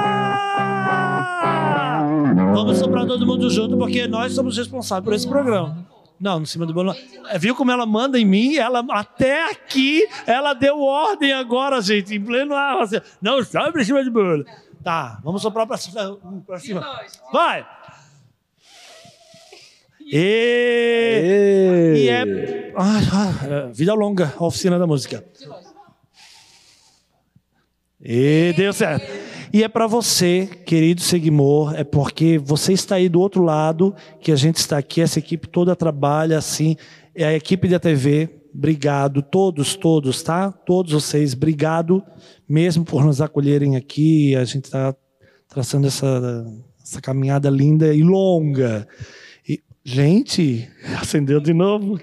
[2.53, 5.85] Vamos soprar todo mundo junto, porque nós somos responsáveis por esse programa.
[6.17, 6.95] Não, no cima do bolo.
[7.27, 8.55] É, viu como ela manda em mim?
[8.55, 12.81] Ela até aqui, ela deu ordem agora, gente, em pleno ar.
[12.81, 14.45] Assim, não sobe em cima do bolo.
[14.85, 16.15] Tá, vamos soprar para cima.
[16.45, 16.85] Pra cima.
[17.33, 17.65] Vai!
[19.99, 25.25] E, e é, ah, ah, vida longa, a oficina da música.
[27.99, 29.11] E deu certo.
[29.51, 34.31] E é para você, querido seguidor, é porque você está aí do outro lado, que
[34.31, 36.77] a gente está aqui, essa equipe toda trabalha assim,
[37.15, 40.51] é a equipe da TV, obrigado, todos, todos, tá?
[40.51, 42.03] Todos vocês, obrigado
[42.47, 44.95] mesmo por nos acolherem aqui, a gente está
[45.47, 46.45] traçando essa,
[46.81, 48.87] essa caminhada linda e longa.
[49.47, 50.69] E, gente,
[51.01, 51.99] acendeu de novo.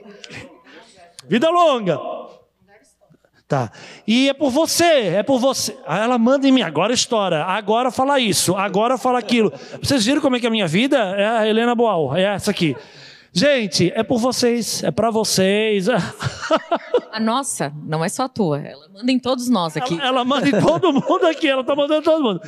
[1.29, 1.99] Vida longa!
[3.47, 3.71] Tá.
[4.07, 5.77] E é por você, é por você.
[5.87, 9.53] Aí ela manda em mim, agora estoura, agora fala isso, agora fala aquilo.
[9.83, 10.97] Vocês viram como é que é a minha vida?
[10.97, 12.75] É a Helena Boal, é essa aqui.
[13.33, 15.89] Gente, é por vocês, é para vocês.
[17.11, 19.95] A nossa não é só a tua, ela manda em todos nós aqui.
[19.95, 22.41] Ela, ela manda em todo mundo aqui, ela tá mandando em todo mundo.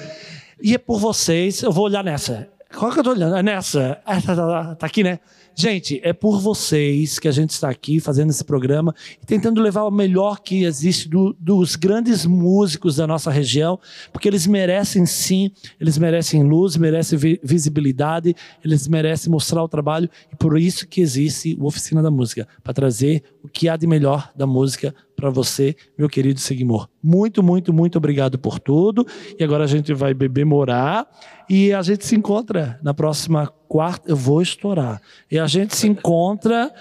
[0.62, 2.49] E é por vocês, eu vou olhar nessa.
[2.76, 3.37] Qual que eu tô olhando?
[3.37, 4.01] É nessa.
[4.05, 5.20] Ah, tá, tá, tá, tá aqui, né?
[5.57, 8.93] Gente, é por vocês que a gente está aqui fazendo esse programa
[9.23, 13.79] e tentando levar o melhor que existe do, dos grandes músicos da nossa região,
[14.13, 18.35] porque eles merecem sim, eles merecem luz, merecem visibilidade,
[18.65, 22.75] eles merecem mostrar o trabalho e por isso que existe o Oficina da Música, para
[22.75, 26.89] trazer o que há de melhor da música para você, meu querido Seguimor.
[27.03, 29.07] Muito, muito, muito obrigado por tudo.
[29.39, 31.07] E agora a gente vai beber morar
[31.49, 34.11] e a gente se encontra na próxima quarta.
[34.11, 34.99] Eu vou estourar.
[35.31, 36.73] E a gente se encontra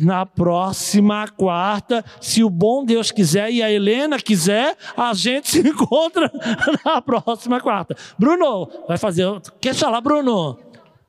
[0.00, 5.58] na próxima quarta, se o bom Deus quiser e a Helena quiser, a gente se
[5.58, 6.30] encontra
[6.86, 7.96] na próxima quarta.
[8.16, 9.26] Bruno, vai fazer.
[9.60, 10.56] Quer falar, Bruno?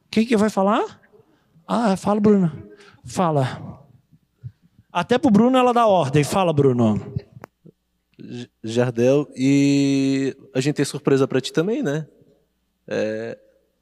[0.10, 0.84] Quem que vai falar?
[1.68, 2.52] Ah, fala, Bruno.
[3.06, 3.83] Fala.
[4.94, 6.24] Até pro Bruno ela dá ordem.
[6.24, 7.16] Fala, Bruno.
[8.64, 12.08] Jardel, e a gente tem surpresa para ti também, né?
[12.88, 13.38] É,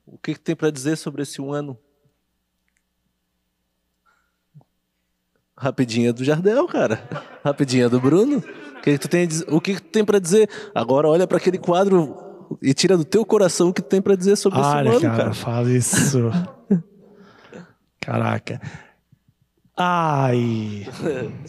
[0.05, 1.77] o que, que tem para dizer sobre esse um ano?
[5.57, 7.07] Rapidinha do Jardel, cara.
[7.43, 8.37] Rapidinha do Bruno.
[8.37, 10.49] O que, que tu tem, o que, que tu tem para dizer?
[10.73, 14.15] Agora olha para aquele quadro e tira do teu coração o que tu tem para
[14.15, 15.17] dizer sobre Olha, esse um ano, cara.
[15.17, 15.33] cara.
[15.33, 16.31] Fala isso.
[17.99, 18.59] Caraca.
[19.83, 20.85] Ai.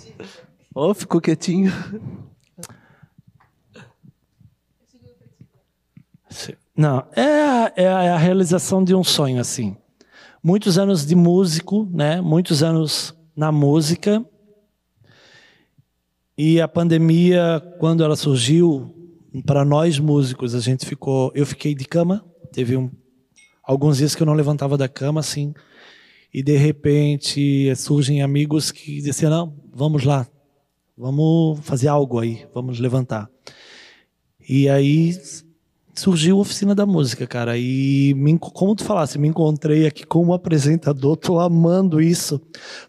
[0.75, 1.71] Ó, oh, ficou quietinho.
[6.75, 9.77] Não, é, é a realização de um sonho, assim.
[10.43, 12.23] Muitos anos de músico, né?
[12.23, 14.25] Muitos anos na música.
[16.37, 18.95] E a pandemia, quando ela surgiu,
[19.45, 21.31] para nós músicos, a gente ficou.
[21.35, 22.25] Eu fiquei de cama.
[22.51, 22.91] Teve um,
[23.63, 25.53] alguns dias que eu não levantava da cama, assim.
[26.33, 30.27] E de repente surgem amigos que diziam: não, vamos lá,
[30.97, 33.29] vamos fazer algo aí, vamos levantar.
[34.49, 35.15] E aí
[35.95, 37.57] surgiu a oficina da música, cara.
[37.59, 42.41] E me, como tu falasse, me encontrei aqui como apresentador, tô amando isso,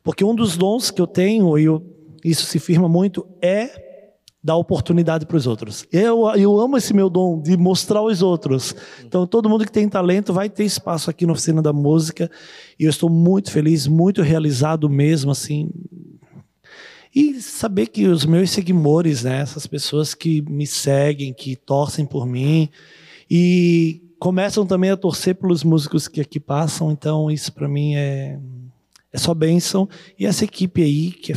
[0.03, 1.83] porque um dos dons que eu tenho e eu,
[2.23, 3.82] isso se firma muito é
[4.43, 5.85] dar oportunidade para os outros.
[5.91, 8.75] Eu, eu amo esse meu dom de mostrar aos outros.
[9.05, 12.29] Então, todo mundo que tem talento vai ter espaço aqui na Oficina da Música.
[12.77, 15.69] E eu estou muito feliz, muito realizado mesmo, assim.
[17.15, 22.25] E saber que os meus seguidores, né, essas pessoas que me seguem, que torcem por
[22.25, 22.67] mim
[23.29, 26.91] e começam também a torcer pelos músicos que aqui passam.
[26.91, 28.37] Então, isso para mim é,
[29.11, 29.87] é só bênção.
[30.19, 31.35] E essa equipe aí, que é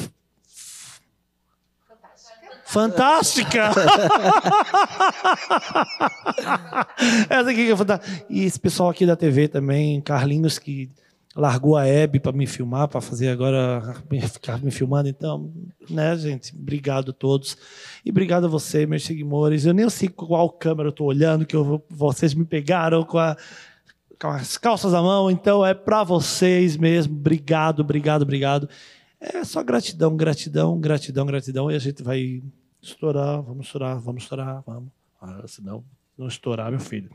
[2.66, 3.70] Fantástica!
[7.30, 8.26] Essa aqui que é fantástica.
[8.28, 10.90] E esse pessoal aqui da TV também, Carlinhos, que
[11.36, 13.94] largou a Hebe para me filmar, para fazer agora,
[14.32, 15.08] ficar me filmando.
[15.08, 15.52] Então,
[15.88, 16.54] né, gente?
[16.56, 17.56] Obrigado a todos.
[18.04, 19.64] E obrigado a você, meus seguidores.
[19.64, 23.36] Eu nem sei qual câmera eu estou olhando, que eu, vocês me pegaram com, a,
[24.20, 25.30] com as calças à mão.
[25.30, 27.14] Então, é para vocês mesmo.
[27.14, 28.68] Obrigado, obrigado, obrigado.
[29.20, 31.70] É só gratidão, gratidão, gratidão, gratidão.
[31.70, 32.42] E a gente vai
[32.80, 34.90] estourar, vamos estourar, vamos estourar, vamos.
[35.20, 35.84] Ah, senão
[36.16, 37.10] não estourar, meu filho.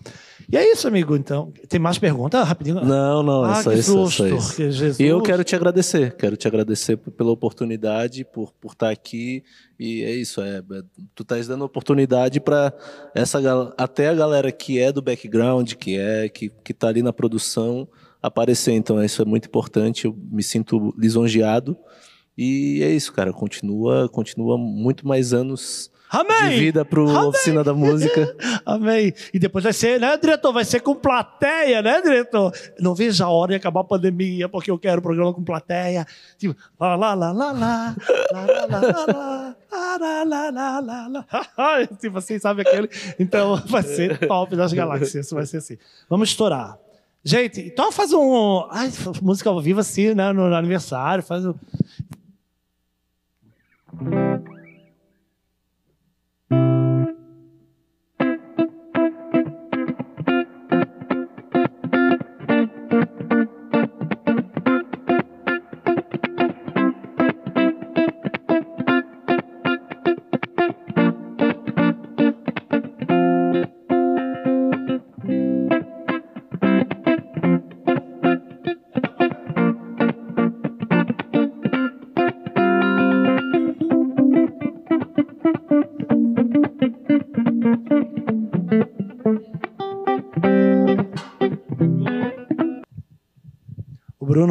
[0.52, 1.16] E é isso, amigo.
[1.16, 2.48] Então, tem mais perguntas?
[2.48, 2.86] Rapidinho.
[2.86, 3.92] Não, não, ah, é só isso.
[3.92, 5.02] é susto, só isso.
[5.02, 9.44] E eu quero te agradecer, quero te agradecer pela oportunidade, por, por estar aqui.
[9.80, 10.84] E é isso, é, é,
[11.16, 12.72] tu estás dando oportunidade para
[13.16, 13.40] essa
[13.76, 17.88] até a galera que é do background, que é que que tá ali na produção
[18.22, 18.74] aparecer.
[18.74, 20.06] Então isso é muito importante.
[20.06, 21.78] Eu me sinto lisonjeado.
[22.38, 23.34] E é isso, cara.
[23.34, 26.50] Continua, continua muito mais anos Amém!
[26.50, 27.30] de vida pro Amém!
[27.30, 28.36] oficina da música.
[28.66, 29.14] Amém.
[29.34, 30.52] E depois vai ser, né, diretor?
[30.52, 32.54] Vai ser com plateia, né, diretor?
[32.80, 36.06] Não vejo a hora de acabar a pandemia, porque eu quero programa com plateia.
[36.38, 37.96] Tipo, lá, lá, lá, lá, lá,
[38.32, 41.26] lá, lá, lá, lá, lá, lá, lá, lá, lá,
[41.58, 41.88] lá.
[42.00, 42.90] Tipo assim, sabe aquele?
[43.18, 45.30] Então vai ser top das galáxias.
[45.32, 45.78] Vai ser assim.
[46.10, 46.78] Vamos estourar.
[47.24, 48.66] Gente, então faz um.
[48.70, 48.92] Ai,
[49.22, 50.32] música ao vivo assim, né?
[50.34, 51.24] No aniversário.
[51.24, 51.54] Faz um.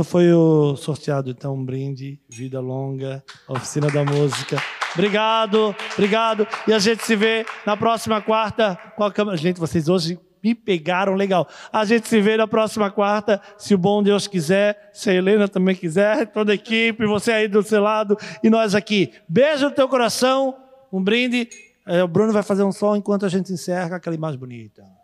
[0.04, 4.60] Foi o sorteado, então, um brinde, vida longa, oficina da música.
[4.94, 6.46] Obrigado, obrigado.
[6.66, 9.36] E a gente se vê na próxima quarta com a câmera.
[9.36, 11.46] Gente, vocês hoje me pegaram legal.
[11.72, 15.46] A gente se vê na próxima quarta, se o bom Deus quiser, se a Helena
[15.46, 19.12] também quiser, toda a equipe, você aí do seu lado e nós aqui.
[19.28, 20.56] Beijo no teu coração,
[20.92, 21.48] um brinde.
[21.86, 24.99] É, o Bruno vai fazer um som enquanto a gente encerra aquela imagem bonita.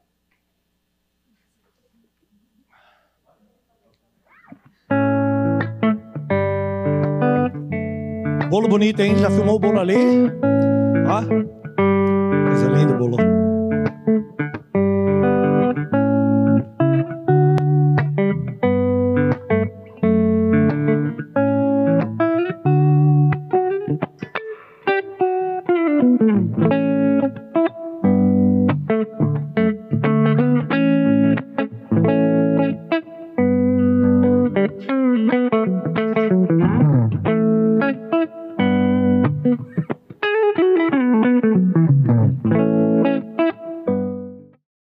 [8.51, 9.17] Bolo bonito, hein?
[9.19, 9.97] Já filmou o bolo ali?
[11.09, 11.56] Ó.